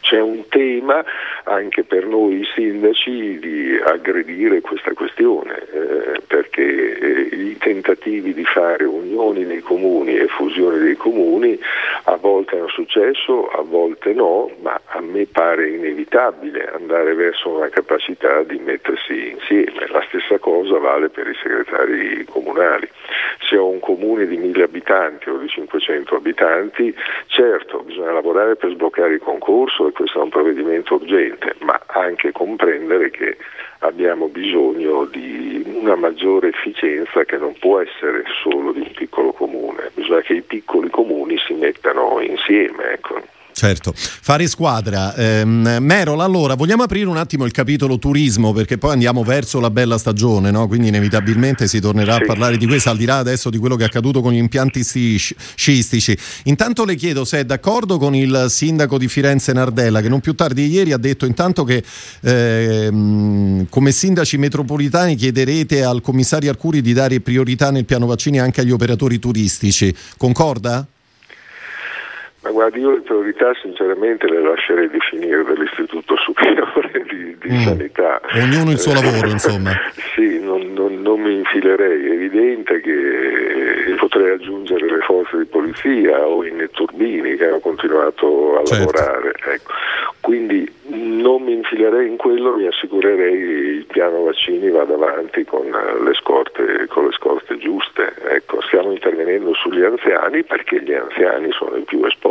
C'è 0.00 0.20
un 0.20 0.48
tema 0.48 1.04
anche 1.44 1.84
per 1.84 2.06
noi 2.06 2.44
sindaci 2.56 3.38
di 3.38 3.78
aggredire 3.80 4.60
questa 4.60 4.92
questione, 4.94 5.58
eh, 5.72 6.20
perché 6.26 6.98
eh, 6.98 7.36
i 7.36 7.56
tentativi 7.58 8.34
di 8.34 8.44
fare 8.44 8.84
unioni 8.84 9.46
dei 9.46 9.60
comuni 9.60 10.16
e 10.16 10.26
fusioni 10.26 10.78
dei 10.80 10.96
comuni 10.96 11.56
a 12.04 12.16
volte 12.16 12.56
hanno 12.56 12.68
successo, 12.68 13.48
a 13.48 13.62
volte 13.62 14.12
no, 14.12 14.50
ma 14.60 14.80
a 14.86 15.00
me 15.00 15.26
pare 15.26 15.67
inevitabile 15.68 16.70
andare 16.72 17.14
verso 17.14 17.50
una 17.50 17.68
capacità 17.68 18.42
di 18.42 18.58
mettersi 18.58 19.30
insieme. 19.30 19.86
La 19.88 20.04
stessa 20.08 20.38
cosa 20.38 20.78
vale 20.78 21.08
per 21.08 21.26
i 21.28 21.34
segretari 21.42 22.24
comunali. 22.24 22.88
Se 23.48 23.56
ho 23.56 23.68
un 23.68 23.80
comune 23.80 24.26
di 24.26 24.36
1000 24.36 24.62
abitanti 24.62 25.30
o 25.30 25.38
di 25.38 25.48
500 25.48 26.16
abitanti, 26.16 26.94
certo 27.26 27.80
bisogna 27.80 28.12
lavorare 28.12 28.56
per 28.56 28.70
sbloccare 28.70 29.14
il 29.14 29.20
concorso 29.20 29.88
e 29.88 29.92
questo 29.92 30.20
è 30.20 30.22
un 30.22 30.28
provvedimento 30.28 30.94
urgente, 30.94 31.54
ma 31.60 31.80
anche 31.86 32.32
comprendere 32.32 33.10
che 33.10 33.36
abbiamo 33.80 34.28
bisogno 34.28 35.04
di 35.04 35.62
una 35.80 35.94
maggiore 35.94 36.48
efficienza 36.48 37.24
che 37.24 37.36
non 37.36 37.54
può 37.58 37.80
essere 37.80 38.24
solo 38.42 38.72
di 38.72 38.80
un 38.80 38.90
piccolo 38.92 39.32
comune, 39.32 39.90
bisogna 39.94 40.20
che 40.20 40.34
i 40.34 40.42
piccoli 40.42 40.90
comuni 40.90 41.38
si 41.38 41.54
mettano 41.54 42.20
insieme. 42.20 42.92
Ecco. 42.92 43.37
Certo, 43.58 43.92
fare 43.92 44.46
squadra. 44.46 45.12
Eh, 45.16 45.44
Merola, 45.44 46.22
allora 46.22 46.54
vogliamo 46.54 46.84
aprire 46.84 47.06
un 47.06 47.16
attimo 47.16 47.44
il 47.44 47.50
capitolo 47.50 47.98
turismo 47.98 48.52
perché 48.52 48.78
poi 48.78 48.92
andiamo 48.92 49.24
verso 49.24 49.58
la 49.58 49.68
bella 49.68 49.98
stagione, 49.98 50.52
no? 50.52 50.68
quindi 50.68 50.86
inevitabilmente 50.86 51.66
si 51.66 51.80
tornerà 51.80 52.14
sì. 52.14 52.22
a 52.22 52.24
parlare 52.24 52.56
di 52.56 52.68
questo 52.68 52.90
al 52.90 52.96
di 52.96 53.04
là 53.04 53.18
adesso 53.18 53.50
di 53.50 53.58
quello 53.58 53.74
che 53.74 53.82
è 53.82 53.86
accaduto 53.86 54.20
con 54.20 54.32
gli 54.32 54.36
impianti 54.36 54.84
sciistici. 54.84 56.16
Intanto 56.44 56.84
le 56.84 56.94
chiedo 56.94 57.24
se 57.24 57.40
è 57.40 57.44
d'accordo 57.44 57.98
con 57.98 58.14
il 58.14 58.46
sindaco 58.48 58.96
di 58.96 59.08
Firenze 59.08 59.52
Nardella 59.52 60.02
che 60.02 60.08
non 60.08 60.20
più 60.20 60.36
tardi 60.36 60.68
di 60.68 60.74
ieri 60.74 60.92
ha 60.92 60.96
detto 60.96 61.26
intanto 61.26 61.64
che 61.64 61.82
eh, 62.20 63.66
come 63.68 63.90
sindaci 63.90 64.38
metropolitani 64.38 65.16
chiederete 65.16 65.82
al 65.82 66.00
commissario 66.00 66.48
Arcuri 66.48 66.80
di 66.80 66.92
dare 66.92 67.18
priorità 67.18 67.72
nel 67.72 67.86
piano 67.86 68.06
vaccini 68.06 68.38
anche 68.38 68.60
agli 68.60 68.70
operatori 68.70 69.18
turistici. 69.18 69.92
Concorda? 70.16 70.86
Ma 72.40 72.50
guardi, 72.50 72.78
io 72.78 72.92
le 72.92 73.00
priorità 73.00 73.52
sinceramente 73.60 74.28
le 74.28 74.40
lascerei 74.40 74.88
definire 74.88 75.42
dall'Istituto 75.42 76.16
Superiore 76.16 77.04
di, 77.10 77.36
di 77.36 77.52
mm. 77.52 77.60
Sanità. 77.62 78.20
Ognuno 78.32 78.70
il 78.70 78.78
suo 78.78 78.92
lavoro, 78.92 79.28
insomma. 79.28 79.72
sì, 80.14 80.38
non, 80.38 80.72
non, 80.72 81.02
non, 81.02 81.20
mi 81.20 81.34
infilerei. 81.34 82.06
È 82.06 82.12
evidente 82.12 82.80
che 82.80 83.96
potrei 83.98 84.34
aggiungere 84.34 84.88
le 84.88 85.00
forze 85.00 85.38
di 85.38 85.46
polizia 85.46 86.24
o 86.26 86.44
i 86.44 86.52
netturbini 86.52 87.34
che 87.36 87.44
hanno 87.44 87.58
continuato 87.58 88.58
a 88.60 88.64
certo. 88.64 88.92
lavorare. 88.92 89.34
Ecco. 89.44 89.72
Quindi 90.20 90.70
non 90.88 91.42
mi 91.42 91.54
infilerei 91.54 92.06
in 92.06 92.16
quello, 92.16 92.54
mi 92.54 92.66
assicurerei 92.66 93.32
che 93.32 93.52
il 93.78 93.86
piano 93.86 94.22
vaccini 94.22 94.70
vada 94.70 94.94
avanti 94.94 95.44
con 95.44 95.66
le 95.66 96.14
scorte, 96.14 96.86
con 96.88 97.06
le 97.06 97.12
scorte 97.12 97.58
giuste. 97.58 98.14
Ecco, 98.28 98.60
stiamo 98.62 98.92
intervenendo 98.92 99.54
sugli 99.54 99.82
anziani 99.82 100.44
perché 100.44 100.82
gli 100.82 100.92
anziani 100.92 101.50
sono 101.52 101.76
i 101.76 101.82
più 101.82 102.04
esposti 102.04 102.27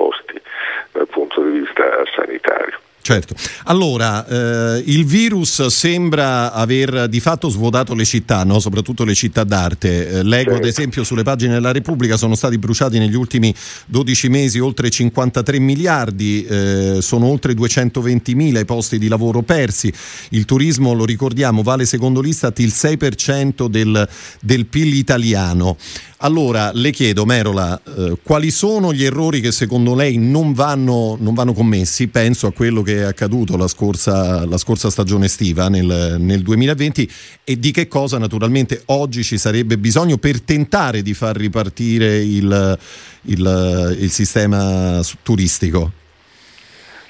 dal 0.92 1.08
punto 1.08 1.44
di 1.44 1.60
vista 1.60 1.84
sanitario. 2.16 2.80
Certo. 3.08 3.36
Allora, 3.68 4.28
eh, 4.28 4.84
il 4.88 5.06
virus 5.06 5.68
sembra 5.68 6.52
aver 6.52 7.08
di 7.08 7.22
fatto 7.22 7.48
svuotato 7.48 7.96
le 7.96 8.04
città, 8.04 8.44
no? 8.44 8.60
soprattutto 8.60 9.06
le 9.06 9.16
città 9.16 9.46
d'arte. 9.46 10.10
Eh, 10.10 10.24
leggo 10.24 10.50
certo. 10.52 10.56
ad 10.58 10.66
esempio 10.66 11.04
sulle 11.06 11.24
pagine 11.24 11.54
della 11.54 11.72
Repubblica 11.72 12.18
sono 12.18 12.36
stati 12.36 12.58
bruciati 12.58 13.00
negli 13.00 13.16
ultimi 13.16 13.56
12 13.86 14.28
mesi 14.28 14.60
oltre 14.60 14.90
53 14.90 15.58
miliardi, 15.58 16.44
eh, 16.44 16.98
sono 17.00 17.28
oltre 17.28 17.54
220 17.54 18.36
mila 18.36 18.60
i 18.60 18.66
posti 18.66 19.00
di 19.00 19.08
lavoro 19.08 19.42
persi. 19.42 19.90
Il 20.32 20.44
turismo, 20.44 20.92
lo 20.92 21.06
ricordiamo, 21.06 21.62
vale 21.62 21.86
secondo 21.86 22.20
l'Istat 22.20 22.60
il 22.60 22.74
6% 22.76 23.68
del, 23.68 24.06
del 24.42 24.66
PIL 24.66 24.94
italiano. 24.94 25.78
Allora, 26.22 26.72
le 26.74 26.90
chiedo, 26.90 27.26
Merola, 27.26 27.80
eh, 27.86 28.18
quali 28.24 28.50
sono 28.50 28.92
gli 28.92 29.04
errori 29.04 29.40
che 29.40 29.52
secondo 29.52 29.94
lei 29.94 30.18
non 30.18 30.54
vanno, 30.54 31.16
non 31.20 31.36
vanno, 31.36 31.54
commessi? 31.54 32.08
Penso 32.08 32.48
a 32.48 32.52
quello 32.52 32.82
che 32.82 33.02
è 33.02 33.04
accaduto 33.04 33.56
la 33.56 33.68
scorsa, 33.68 34.44
la 34.48 34.58
scorsa 34.58 34.90
stagione 34.90 35.26
estiva 35.26 35.70
nel, 35.70 36.16
nel, 36.18 36.42
2020 36.42 37.08
e 37.44 37.60
di 37.60 37.70
che 37.70 37.88
cosa 37.88 38.18
naturalmente 38.18 38.82
oggi 38.88 39.22
ci 39.22 39.38
sarebbe 39.38 39.78
bisogno 39.78 40.18
per 40.18 40.42
tentare 40.42 41.04
di 41.04 41.14
far 41.14 41.36
ripartire 41.36 42.18
il, 42.18 42.80
il, 43.26 43.98
il 44.00 44.10
sistema 44.10 45.00
turistico. 45.22 45.92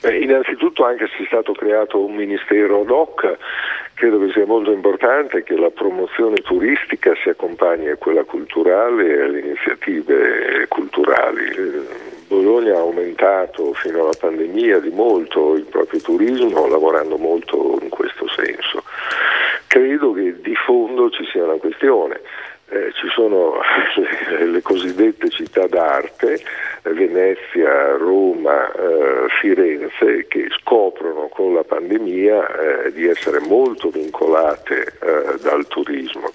Beh, 0.01 0.19
innanzitutto 0.19 0.83
anche 0.85 1.07
se 1.15 1.23
è 1.23 1.27
stato 1.27 1.53
creato 1.53 2.05
un 2.05 2.13
ministero 2.13 2.81
ad 2.81 2.89
hoc, 2.89 3.37
credo 3.97 4.19
che 4.19 4.31
sia 4.31 4.45
molto 4.45 4.71
importante 4.71 5.41
che 5.41 5.57
la 5.57 5.71
promozione 5.71 6.35
turistica 6.37 7.15
si 7.15 7.29
accompagni 7.29 7.89
a 7.89 7.97
quella 7.97 8.23
culturale 8.23 9.07
e 9.07 9.21
alle 9.23 9.39
iniziative 9.39 10.67
culturali. 10.67 11.43
Bologna 12.27 12.75
ha 12.75 12.79
aumentato 12.79 13.73
fino 13.73 14.03
alla 14.03 14.13
pandemia 14.17 14.79
di 14.79 14.91
molto 14.91 15.55
il 15.55 15.63
proprio 15.63 15.99
turismo 15.99 16.67
lavorando 16.67 17.17
molto 17.17 17.79
in 17.81 17.89
questo 17.89 18.27
senso. 18.29 18.83
Credo 19.65 20.13
che 20.13 20.41
di 20.41 20.53
fondo 20.53 21.09
ci 21.09 21.25
sia 21.31 21.45
una 21.45 21.55
questione 21.55 22.21
eh, 22.69 22.91
ci 22.93 23.07
sono 23.09 23.59
le, 23.95 24.45
le, 24.51 24.61
cosiddette 24.61 25.29
città 25.29 25.67
d'arte, 25.67 26.41
Venezia, 26.83 27.95
Roma, 27.95 28.69
eh, 28.71 29.27
Firenze, 29.39 30.27
che 30.27 30.47
scoprono 30.59 31.27
con 31.29 31.53
la 31.53 31.63
pandemia 31.63 32.85
eh, 32.85 32.91
di 32.91 33.07
essere 33.07 33.39
molto 33.39 33.89
vincolate 33.89 34.97
eh, 34.99 35.37
dal 35.41 35.65
turismo, 35.67 36.31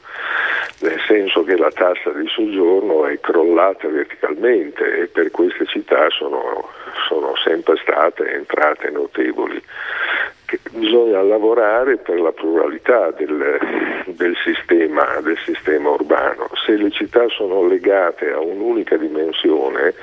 nel 0.81 1.01
senso 1.07 1.45
che 1.45 1.57
la 1.57 1.71
tassa 1.71 2.11
di 2.11 2.27
soggiorno 2.29 3.07
è 3.07 3.21
crollata 3.21 3.89
verticalmente 3.89 5.03
e 5.03 5.07
per 5.09 5.31
queste 5.31 5.67
città 5.67 6.09
sono, 6.11 6.71
sono 7.09 7.35
sempre 7.45 7.77
state 7.77 8.33
entrate 8.33 8.91
notevoli 8.91 9.63
bisogna 10.73 11.23
lavorare 11.23 11.97
per 11.99 12.21
la 12.21 12.33
pluralità 12.33 13.11
del, 13.11 13.59
del, 14.07 14.37
sistema, 14.45 15.21
del, 15.23 15.39
sistema, 15.45 15.91
urbano. 15.91 16.49
Se 16.65 16.77
le 16.77 16.91
città 16.91 17.29
sono 17.29 17.67
legate 17.67 18.31
a 18.31 18.41
un'unica 18.41 18.97
dimensione, 18.97 19.95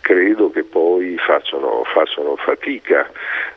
credo 0.00 0.50
che 0.50 0.64
poi 0.64 1.16
facciano, 1.18 1.82
facciano 1.84 2.36
fatica 2.36 3.10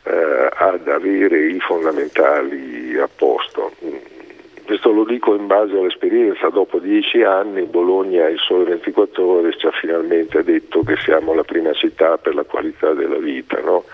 eh, 0.04 0.48
ad 0.52 0.88
avere 0.88 1.46
i 1.46 1.60
fondamentali 1.60 2.96
a 2.98 3.08
posto. 3.14 3.72
Questo 4.68 4.92
lo 4.92 5.04
dico 5.04 5.34
in 5.34 5.46
base 5.46 5.78
all'esperienza, 5.78 6.50
dopo 6.50 6.78
dieci 6.78 7.22
anni 7.22 7.62
Bologna, 7.62 8.28
il 8.28 8.38
Sole 8.38 8.64
24 8.64 9.24
Ore, 9.24 9.56
ci 9.56 9.66
ha 9.66 9.70
finalmente 9.70 10.44
detto 10.44 10.82
che 10.82 10.96
siamo 10.96 11.32
la 11.32 11.42
prima 11.42 11.72
città 11.72 12.18
per 12.18 12.34
la 12.34 12.42
qualità 12.42 12.92
della 12.92 13.16
vita, 13.16 13.58
no? 13.62 13.84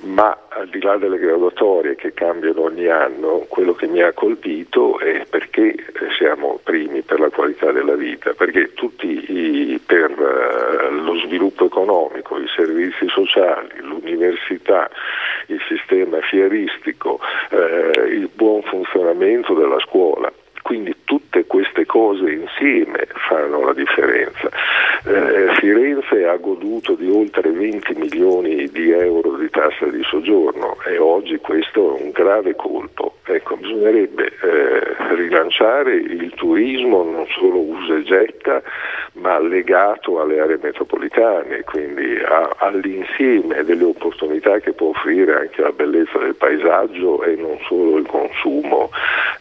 Ma 0.00 0.36
al 0.48 0.68
di 0.68 0.80
là 0.80 0.96
delle 0.96 1.18
graduatorie 1.18 1.96
che 1.96 2.12
cambiano 2.12 2.62
ogni 2.62 2.86
anno, 2.86 3.46
quello 3.48 3.74
che 3.74 3.86
mi 3.86 4.00
ha 4.00 4.12
colpito 4.12 4.98
è 5.00 5.26
perché 5.28 5.74
siamo 6.16 6.60
primi 6.62 7.02
per 7.02 7.20
la 7.20 7.30
qualità 7.30 7.72
della 7.72 7.94
vita, 7.94 8.32
perché 8.34 8.72
tutti 8.74 9.06
i, 9.06 9.80
per 9.84 10.10
uh, 10.10 10.94
lo 11.04 11.16
sviluppo 11.24 11.64
economico, 11.64 12.38
i 12.38 12.48
servizi 12.54 13.08
sociali, 13.08 13.70
l'università, 13.80 14.88
il 15.46 15.60
sistema 15.66 16.20
fieristico, 16.20 17.20
uh, 17.50 18.04
il 18.06 18.28
buon 18.32 18.62
funzionamento 18.62 19.54
della 19.54 19.78
scuola, 19.80 20.32
quindi 20.62 20.94
tutte 21.04 21.46
queste 21.46 21.86
cose 21.86 22.30
insieme 22.30 23.08
fanno 23.28 23.64
la 23.64 23.72
differenza. 23.72 24.50
Eh, 25.06 25.27
Firenze 25.58 26.24
ha 26.24 26.36
goduto 26.36 26.94
di 26.94 27.10
oltre 27.10 27.50
20 27.50 27.94
milioni 27.94 28.68
di 28.68 28.92
euro 28.92 29.36
di 29.36 29.50
tassa 29.50 29.86
di 29.86 30.04
soggiorno 30.04 30.76
e 30.86 30.98
oggi 30.98 31.36
questo 31.38 31.96
è 31.96 32.00
un 32.00 32.10
grave 32.12 32.54
colpo. 32.54 33.16
Ecco, 33.24 33.56
bisognerebbe 33.56 34.26
eh, 34.26 35.14
rilanciare 35.16 35.96
il 35.96 36.32
turismo 36.36 37.02
non 37.02 37.26
solo 37.36 37.58
usa 37.58 37.96
e 37.96 38.04
getta, 38.04 38.62
ma 39.20 39.38
legato 39.38 40.20
alle 40.20 40.40
aree 40.40 40.58
metropolitane, 40.60 41.62
quindi 41.64 42.18
a, 42.24 42.54
all'insieme 42.58 43.64
delle 43.64 43.84
opportunità 43.84 44.58
che 44.60 44.72
può 44.72 44.88
offrire 44.88 45.36
anche 45.36 45.60
la 45.62 45.72
bellezza 45.72 46.18
del 46.18 46.34
paesaggio 46.34 47.22
e 47.22 47.34
non 47.36 47.58
solo 47.66 47.98
il 47.98 48.06
consumo 48.06 48.90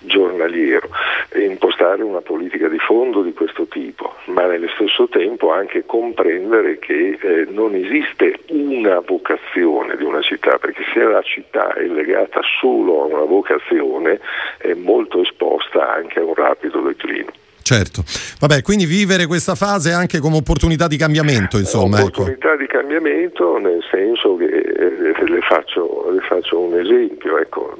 giornaliero 0.02 0.90
e 1.30 1.46
impostare 1.46 2.04
una 2.04 2.22
politica 2.22 2.68
di 2.68 2.80
fondo 2.80 3.22
di 3.22 3.34
questo 3.34 3.66
tipo, 3.66 4.16
ma 4.26 4.46
nello 4.46 4.70
stesso 4.70 5.08
tempo 5.08 5.52
anche 5.52 5.86
comprendere 5.86 6.80
che 6.80 7.18
eh, 7.20 7.48
non 7.50 7.76
esiste 7.76 8.40
una 8.50 9.00
vocazione 9.00 9.96
di 9.98 10.04
una 10.04 10.22
città, 10.22 10.58
perché 10.58 10.84
se 10.94 11.04
la 11.04 11.22
città 11.22 11.74
è 11.74 11.86
legata 11.86 12.42
solo 12.60 13.04
a 13.04 13.06
una 13.06 13.26
vocazione 13.26 14.20
è 14.58 14.74
molto 14.74 15.22
esposta 15.22 15.94
anche 15.94 16.20
a 16.20 16.24
un 16.24 16.34
rapido 16.34 16.82
declino. 16.82 17.32
Certo, 17.68 18.02
vabbè, 18.40 18.62
quindi 18.62 18.86
vivere 18.86 19.26
questa 19.26 19.54
fase 19.54 19.92
anche 19.92 20.20
come 20.20 20.38
opportunità 20.38 20.88
di 20.88 20.96
cambiamento, 20.96 21.58
insomma. 21.58 21.98
Ecco. 21.98 22.22
Opportunità 22.22 22.54
ecco. 22.54 22.62
di 22.62 22.68
cambiamento 22.68 23.58
nel 23.58 23.84
senso 23.92 24.38
che 24.38 24.46
eh, 24.46 25.28
le, 25.28 25.42
faccio, 25.42 26.10
le, 26.10 26.22
faccio, 26.22 26.62
un 26.62 26.80
esempio, 26.80 27.38
ecco. 27.38 27.76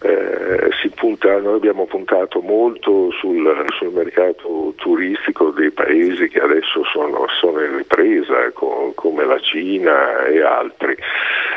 Eh, 0.00 0.68
punta, 0.98 1.38
noi 1.38 1.54
abbiamo 1.54 1.86
puntato 1.86 2.40
molto 2.40 3.10
sul, 3.12 3.64
sul, 3.78 3.92
mercato 3.92 4.74
turistico 4.76 5.50
dei 5.50 5.70
paesi 5.70 6.28
che 6.28 6.40
adesso 6.40 6.84
sono, 6.84 7.26
sono 7.40 7.62
in 7.62 7.76
ripresa, 7.76 8.50
con, 8.52 8.94
come 8.94 9.24
la 9.24 9.38
Cina 9.38 10.24
e 10.24 10.42
altri. 10.42 10.96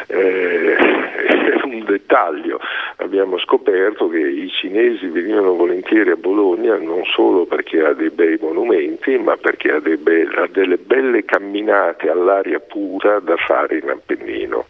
Eh, 0.08 0.78
un 1.66 1.84
dettaglio, 1.86 2.60
abbiamo 2.98 3.38
scoperto 3.40 4.10
che 4.10 4.20
i 4.20 4.50
cinesi 4.50 5.08
venivano 5.08 5.56
volentieri 5.56 6.12
a 6.12 6.16
Bologna 6.16 6.78
non 6.78 7.04
solo 7.06 7.46
perché 7.46 7.82
ha 7.82 7.94
dei 7.94 8.10
bei 8.10 8.38
monumenti, 8.40 9.18
ma 9.18 9.38
perché 9.38 9.72
ha, 9.72 9.80
be- 9.80 10.30
ha 10.36 10.48
delle 10.52 10.78
belle 10.78 11.26
camminate 11.26 12.10
all'aria 12.10 12.60
pura 12.60 13.20
da 13.20 13.36
fare 13.38 13.78
in 13.78 13.90
Appennino. 13.90 14.66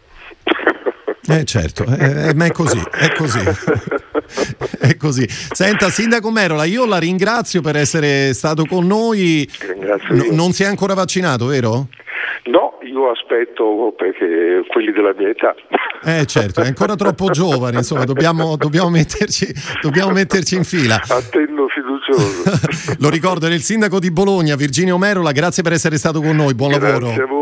Eh 1.34 1.44
certo, 1.44 1.84
eh, 1.84 2.28
eh, 2.28 2.34
ma 2.34 2.44
è 2.44 2.50
così, 2.50 2.78
è 2.78 3.12
così. 3.16 3.38
è 4.78 4.96
così. 4.96 5.26
Senta, 5.28 5.88
Sindaco 5.88 6.30
Merola, 6.30 6.64
io 6.64 6.84
la 6.84 6.98
ringrazio 6.98 7.62
per 7.62 7.76
essere 7.76 8.34
stato 8.34 8.66
con 8.66 8.86
noi. 8.86 9.48
No, 10.10 10.26
non 10.30 10.52
si 10.52 10.62
è 10.62 10.66
ancora 10.66 10.92
vaccinato, 10.92 11.46
vero? 11.46 11.88
No, 12.44 12.78
io 12.82 13.10
aspetto 13.10 13.94
perché 13.96 14.64
quelli 14.68 14.92
della 14.92 15.14
mia 15.16 15.28
età. 15.28 15.54
Eh 16.04 16.26
certo, 16.26 16.60
è 16.60 16.66
ancora 16.66 16.96
troppo 16.96 17.30
giovane, 17.30 17.78
insomma, 17.78 18.04
dobbiamo, 18.04 18.56
dobbiamo, 18.56 18.90
metterci, 18.90 19.46
dobbiamo 19.80 20.10
metterci, 20.10 20.56
in 20.56 20.64
fila. 20.64 21.00
Attendo 21.06 21.66
fiducioso. 21.68 22.96
Lo 22.98 23.08
ricordo, 23.08 23.46
era 23.46 23.54
il 23.54 23.62
sindaco 23.62 24.00
di 24.00 24.10
Bologna, 24.10 24.56
Virginio 24.56 24.98
Merola, 24.98 25.30
grazie 25.30 25.62
per 25.62 25.72
essere 25.72 25.96
stato 25.96 26.20
con 26.20 26.34
noi, 26.34 26.54
buon 26.54 26.70
grazie 26.70 26.88
lavoro. 26.88 27.41